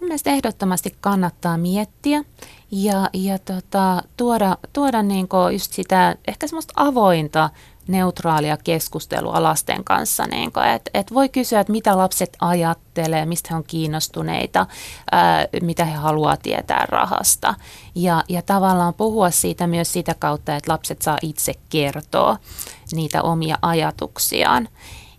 [0.00, 2.24] Mun mielestä ehdottomasti kannattaa miettiä
[2.70, 7.50] ja, ja tota, tuoda, tuoda niin just sitä ehkä semmoista avointa
[7.90, 10.26] neutraalia keskustelua lasten kanssa.
[10.26, 14.66] Niin että et voi kysyä, että mitä lapset ajattelee, mistä he on kiinnostuneita,
[15.12, 17.54] ää, mitä he haluaa tietää rahasta.
[17.94, 22.36] Ja, ja tavallaan puhua siitä myös sitä kautta, että lapset saa itse kertoa
[22.92, 24.68] niitä omia ajatuksiaan.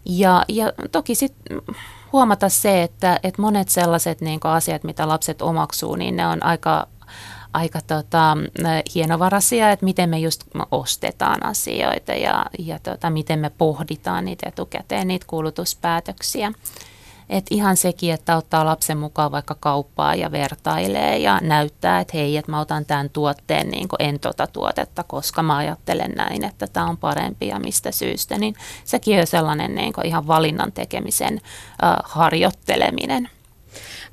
[0.06, 1.62] Ja, ja toki sitten
[2.14, 6.88] huomata se, että, että monet sellaiset niin asiat, mitä lapset omaksuu, niin ne on aika
[7.54, 8.38] aika tota,
[8.96, 15.08] hienovaraisia, että miten me just ostetaan asioita ja, ja tota, miten me pohditaan niitä etukäteen,
[15.08, 16.54] niitä kulutuspäätöksiä.
[17.30, 22.38] Et ihan sekin, että ottaa lapsen mukaan vaikka kauppaa ja vertailee ja näyttää, että hei,
[22.38, 26.86] että mä otan tämän tuotteen, niin en tota tuotetta, koska mä ajattelen näin, että tämä
[26.86, 31.42] on parempi ja mistä syystä, niin sekin on sellainen niin ihan valinnan tekemisen
[31.84, 33.30] äh, harjoitteleminen.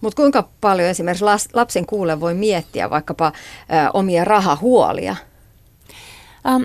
[0.01, 1.24] Mutta kuinka paljon esimerkiksi
[1.55, 5.16] lapsen kuule voi miettiä vaikkapa ö, omia rahahuolia?
[6.55, 6.64] Um,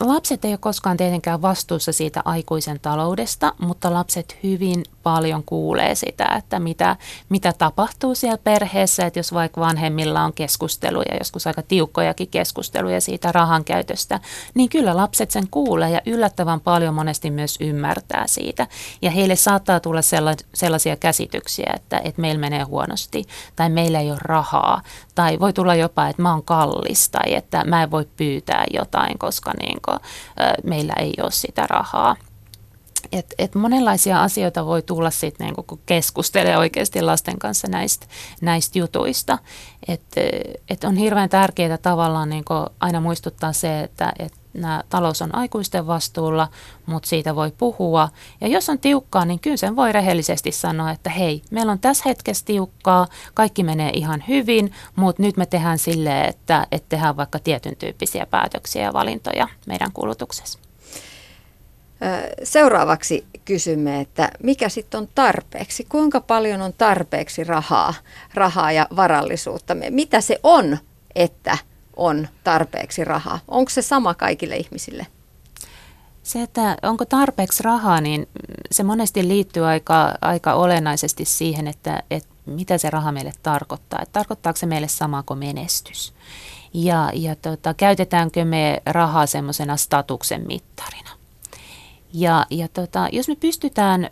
[0.00, 6.24] Lapset ei ole koskaan tietenkään vastuussa siitä aikuisen taloudesta, mutta lapset hyvin paljon kuulee sitä,
[6.38, 6.96] että mitä,
[7.28, 13.32] mitä tapahtuu siellä perheessä, että jos vaikka vanhemmilla on keskusteluja, joskus aika tiukkojakin keskusteluja siitä
[13.32, 14.20] rahan käytöstä,
[14.54, 18.66] niin kyllä lapset sen kuulee ja yllättävän paljon monesti myös ymmärtää siitä.
[19.02, 20.00] Ja heille saattaa tulla
[20.54, 23.24] sellaisia käsityksiä, että, että meillä menee huonosti
[23.56, 24.82] tai meillä ei ole rahaa
[25.18, 29.18] tai voi tulla jopa, että mä oon kallis tai että mä en voi pyytää jotain,
[29.18, 29.98] koska niin kuin,
[30.64, 32.16] meillä ei ole sitä rahaa.
[33.12, 38.06] Et, et monenlaisia asioita voi tulla sitten, niin kun keskustelee oikeasti lasten kanssa näistä,
[38.40, 39.38] näistä jutuista.
[39.88, 40.02] Et,
[40.70, 42.44] et on hirveän tärkeää tavallaan niin
[42.80, 46.48] aina muistuttaa se, että et nämä talous on aikuisten vastuulla,
[46.86, 48.08] mutta siitä voi puhua.
[48.40, 52.04] Ja jos on tiukkaa, niin kyllä sen voi rehellisesti sanoa, että hei, meillä on tässä
[52.06, 57.38] hetkessä tiukkaa, kaikki menee ihan hyvin, mutta nyt me tehdään silleen, että, että tehdään vaikka
[57.38, 60.58] tietyn tyyppisiä päätöksiä ja valintoja meidän kulutuksessa.
[62.42, 65.86] Seuraavaksi kysymme, että mikä sitten on tarpeeksi?
[65.88, 67.94] Kuinka paljon on tarpeeksi rahaa,
[68.34, 69.76] rahaa ja varallisuutta?
[69.90, 70.78] Mitä se on,
[71.14, 71.58] että
[71.98, 73.38] on tarpeeksi rahaa?
[73.48, 75.06] Onko se sama kaikille ihmisille?
[76.22, 78.28] Se, että onko tarpeeksi rahaa, niin
[78.70, 83.98] se monesti liittyy aika, aika olennaisesti siihen, että, että mitä se raha meille tarkoittaa.
[84.02, 86.14] Että tarkoittaako se meille sama kuin menestys?
[86.74, 91.10] Ja, ja tota, käytetäänkö me rahaa semmoisena statuksen mittarina?
[92.12, 94.08] Ja, ja tota, jos me pystytään ö,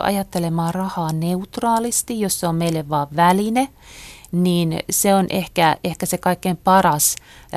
[0.00, 3.68] ajattelemaan rahaa neutraalisti, jos se on meille vain väline,
[4.32, 7.16] niin se on ehkä, ehkä se kaikkein paras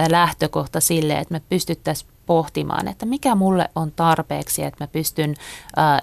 [0.09, 5.35] lähtökohta sille, että me pystyttäisiin pohtimaan, että mikä mulle on tarpeeksi, että mä pystyn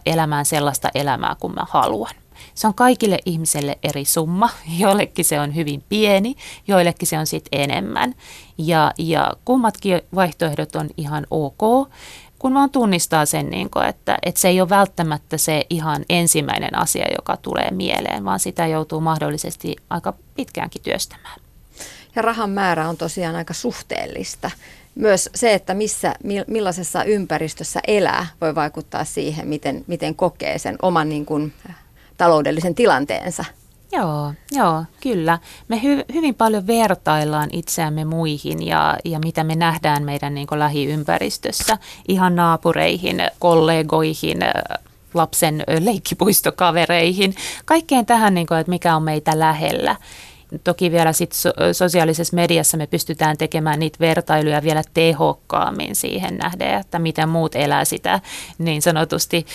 [0.07, 2.15] elämään sellaista elämää kuin mä haluan.
[2.55, 4.49] Se on kaikille ihmiselle eri summa.
[4.79, 8.15] Joillekin se on hyvin pieni, joillekin se on sitten enemmän.
[8.59, 11.89] Ja, ja kummatkin vaihtoehdot on ihan ok
[12.39, 16.79] kun vaan tunnistaa sen, niin kuin, että, että se ei ole välttämättä se ihan ensimmäinen
[16.79, 21.41] asia, joka tulee mieleen, vaan sitä joutuu mahdollisesti aika pitkäänkin työstämään.
[22.17, 24.51] Ja rahan määrä on tosiaan aika suhteellista.
[24.95, 26.15] Myös se, että missä,
[26.47, 31.53] millaisessa ympäristössä elää, voi vaikuttaa siihen, miten, miten kokee sen oman niin kuin,
[32.17, 33.45] taloudellisen tilanteensa.
[33.93, 35.39] Joo, joo, kyllä.
[35.69, 41.79] Me hy, hyvin paljon vertaillaan itseämme muihin ja, ja mitä me nähdään meidän niin lähiympäristössä,
[42.09, 44.39] ihan naapureihin, kollegoihin,
[45.15, 47.35] lapsen leikkipuistokavereihin,
[47.65, 49.97] kaikkeen tähän, niin kuin, että mikä on meitä lähellä.
[50.65, 56.75] Toki vielä sit so- sosiaalisessa mediassa me pystytään tekemään niitä vertailuja vielä tehokkaammin siihen nähden,
[56.81, 58.21] että miten muut elää sitä
[58.59, 59.47] niin sanotusti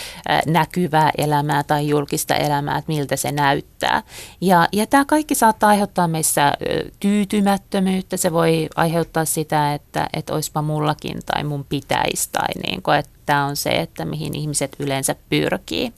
[0.46, 4.04] näkyvää elämää tai julkista elämää, että miltä se näyttää.
[4.42, 6.54] Ja, ja tämä kaikki saattaa aiheuttaa meissä
[7.00, 12.98] tyytymättömyyttä, se voi aiheuttaa sitä, että, että olisipa mullakin tai mun pitäisi tai niin kuin,
[12.98, 15.94] että tämä on se, että mihin ihmiset yleensä pyrkii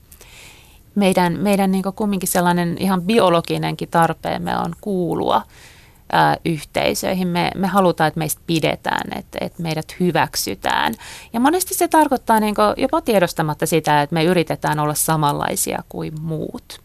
[0.95, 5.41] meidän, meidän niin kumminkin sellainen ihan biologinenkin tarpeemme on kuulua
[6.11, 7.27] ää, yhteisöihin.
[7.27, 10.93] Me, me halutaan, että meistä pidetään, että, että meidät hyväksytään.
[11.33, 16.79] Ja monesti se tarkoittaa niin jopa tiedostamatta sitä, että me yritetään olla samanlaisia kuin muut.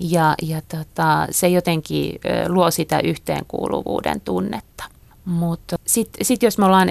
[0.00, 4.84] Ja, ja tota, se jotenkin luo sitä yhteenkuuluvuuden tunnetta.
[5.24, 6.90] Mutta sitten sit jos me ollaan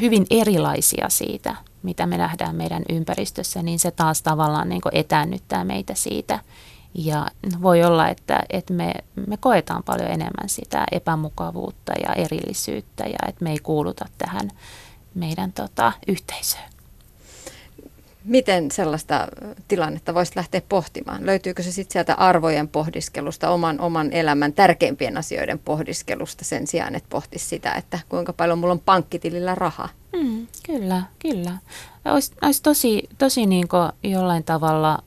[0.00, 5.94] hyvin erilaisia siitä, mitä me nähdään meidän ympäristössä, niin se taas tavallaan niin etäännyttää meitä
[5.94, 6.38] siitä.
[6.94, 7.26] Ja
[7.62, 8.94] voi olla, että, että me,
[9.26, 14.50] me koetaan paljon enemmän sitä epämukavuutta ja erillisyyttä ja että me ei kuuluta tähän
[15.14, 16.64] meidän tota, yhteisöön.
[18.24, 19.28] Miten sellaista
[19.68, 21.26] tilannetta voisi lähteä pohtimaan?
[21.26, 27.08] Löytyykö se sitten sieltä arvojen pohdiskelusta, oman, oman elämän tärkeimpien asioiden pohdiskelusta sen sijaan, että
[27.10, 29.88] pohtisi sitä, että kuinka paljon mulla on pankkitilillä rahaa?
[30.16, 31.52] Mm, kyllä, kyllä.
[32.04, 33.68] Olisi, olisi tosi, tosi niin
[34.02, 34.98] jollain tavalla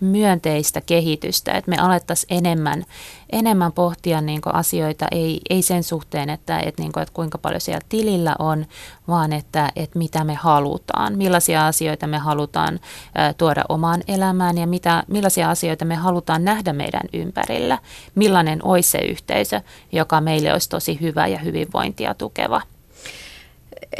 [0.00, 2.84] myönteistä kehitystä, että me alettaisiin enemmän,
[3.32, 7.60] enemmän pohtia niin asioita, ei, ei sen suhteen, että, että, niin kuin, että kuinka paljon
[7.60, 8.66] siellä tilillä on,
[9.08, 12.80] vaan että, että mitä me halutaan, millaisia asioita me halutaan
[13.38, 17.78] tuoda omaan elämään ja mitä, millaisia asioita me halutaan nähdä meidän ympärillä,
[18.14, 19.60] millainen olisi se yhteisö,
[19.92, 22.62] joka meille olisi tosi hyvä ja hyvinvointia tukeva.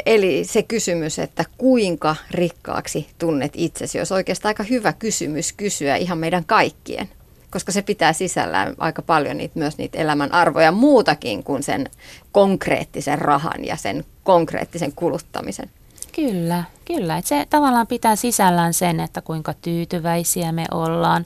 [0.05, 6.17] Eli se kysymys, että kuinka rikkaaksi tunnet itsesi, olisi oikeastaan aika hyvä kysymys kysyä ihan
[6.17, 7.09] meidän kaikkien,
[7.51, 11.89] koska se pitää sisällään aika paljon niitä, myös niitä elämän arvoja muutakin kuin sen
[12.31, 15.69] konkreettisen rahan ja sen konkreettisen kuluttamisen.
[16.15, 17.17] Kyllä, kyllä.
[17.17, 21.25] Et se tavallaan pitää sisällään sen, että kuinka tyytyväisiä me ollaan,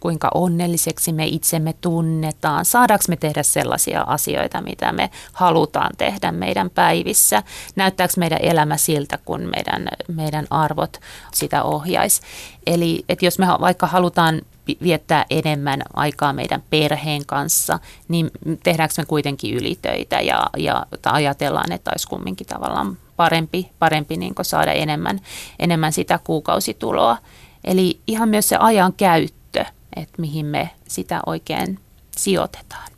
[0.00, 6.70] kuinka onnelliseksi me itsemme tunnetaan, saadaanko me tehdä sellaisia asioita, mitä me halutaan tehdä meidän
[6.70, 7.42] päivissä,
[7.76, 11.00] näyttääkö meidän elämä siltä, kun meidän, meidän arvot
[11.32, 12.22] sitä ohjaisi.
[12.66, 14.42] Eli että jos me vaikka halutaan
[14.82, 18.30] viettää enemmän aikaa meidän perheen kanssa, niin
[18.62, 24.72] tehdäänkö me kuitenkin ylitöitä ja, ja ajatellaan, että olisi kumminkin tavallaan parempi, parempi niin saada
[24.72, 25.20] enemmän,
[25.58, 27.16] enemmän sitä kuukausituloa.
[27.64, 29.64] Eli ihan myös se ajan käyttö,
[29.96, 31.78] että mihin me sitä oikein
[32.16, 32.90] sijoitetaan.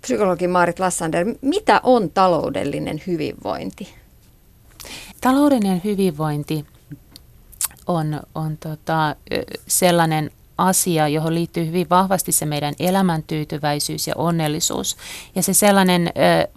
[0.00, 3.94] Psykologi Maarit Lassander, mitä on taloudellinen hyvinvointi?
[5.20, 6.66] Taloudellinen hyvinvointi
[7.86, 9.16] on, on tota,
[9.66, 14.96] sellainen asia, johon liittyy hyvin vahvasti se meidän elämäntyytyväisyys ja onnellisuus.
[15.34, 16.10] Ja se sellainen ö,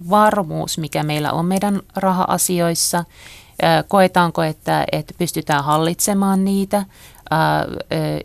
[0.09, 3.05] varmuus, mikä meillä on meidän raha-asioissa,
[3.87, 6.85] koetaanko, että, että pystytään hallitsemaan niitä,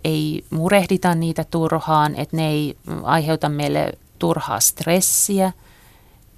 [0.05, 5.53] ei murehdita niitä turhaan, että ne ei aiheuta meille turhaa stressiä,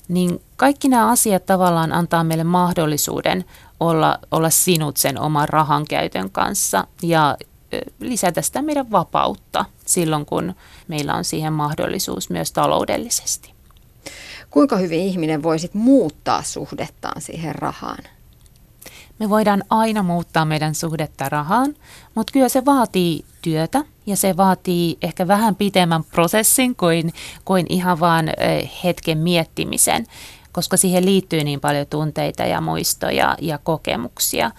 [0.09, 3.45] niin kaikki nämä asiat tavallaan antaa meille mahdollisuuden
[3.81, 7.37] olla, olla sinut sen oman rahan käytön kanssa ja
[8.01, 10.55] lisätä sitä meidän vapautta silloin, kun
[10.89, 13.53] meillä on siihen mahdollisuus myös taloudellisesti.
[14.51, 17.99] Kuinka hyvin ihminen voisi muuttaa suhdettaan siihen rahaan?
[19.19, 21.75] Me voidaan aina muuttaa meidän suhdetta rahaan,
[22.15, 27.13] mutta kyllä se vaatii työtä ja se vaatii ehkä vähän pitemmän prosessin kuin,
[27.45, 28.27] kuin ihan vaan
[28.85, 30.07] hetken miettimisen,
[30.53, 34.51] koska siihen liittyy niin paljon tunteita ja muistoja ja kokemuksia.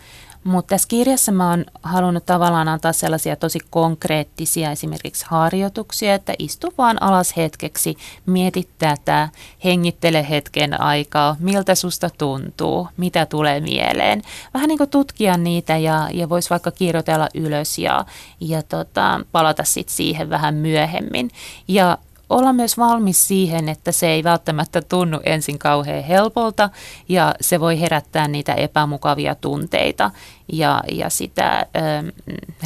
[0.47, 6.73] Mutta tässä kirjassa mä oon halunnut tavallaan antaa sellaisia tosi konkreettisia esimerkiksi harjoituksia, että istu
[6.77, 9.29] vaan alas hetkeksi, mieti tätä,
[9.63, 14.21] hengittele hetken aikaa, miltä susta tuntuu, mitä tulee mieleen.
[14.53, 18.05] Vähän niin kuin tutkia niitä ja, ja voisi vaikka kirjoitella ylös ja,
[18.39, 21.29] ja tota, palata sitten siihen vähän myöhemmin.
[21.67, 21.97] Ja
[22.29, 26.69] olla myös valmis siihen, että se ei välttämättä tunnu ensin kauhean helpolta
[27.09, 30.11] ja se voi herättää niitä epämukavia tunteita
[30.53, 32.11] ja, ja sitä ö,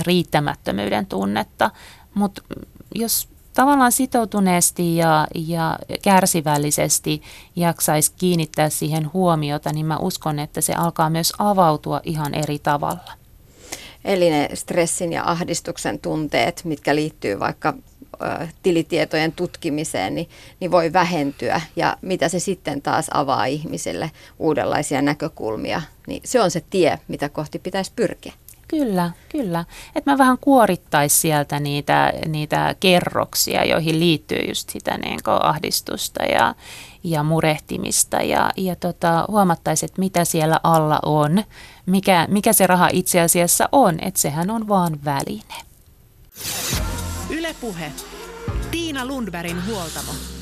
[0.05, 1.71] riittämättömyyden tunnetta.
[2.13, 2.41] Mutta
[2.95, 7.21] jos tavallaan sitoutuneesti ja, ja kärsivällisesti
[7.55, 13.11] jaksaisi kiinnittää siihen huomiota, niin mä uskon, että se alkaa myös avautua ihan eri tavalla.
[14.05, 17.73] Eli ne stressin ja ahdistuksen tunteet, mitkä liittyy vaikka
[18.63, 21.61] tilitietojen tutkimiseen, niin, niin voi vähentyä.
[21.75, 27.29] Ja mitä se sitten taas avaa ihmisille uudenlaisia näkökulmia, niin se on se tie, mitä
[27.29, 28.33] kohti pitäisi pyrkiä.
[28.71, 29.65] Kyllä, kyllä.
[29.95, 36.55] Että mä vähän kuorittaisi sieltä niitä, niitä kerroksia, joihin liittyy just sitä niin ahdistusta ja,
[37.03, 41.43] ja murehtimista ja, ja tota, huomattaisi, että mitä siellä alla on,
[41.85, 45.55] mikä, mikä se raha itse asiassa on, että sehän on vaan väline.
[47.31, 47.91] Ylepuhe.
[48.71, 50.40] Tiina Lundbergin huoltamo.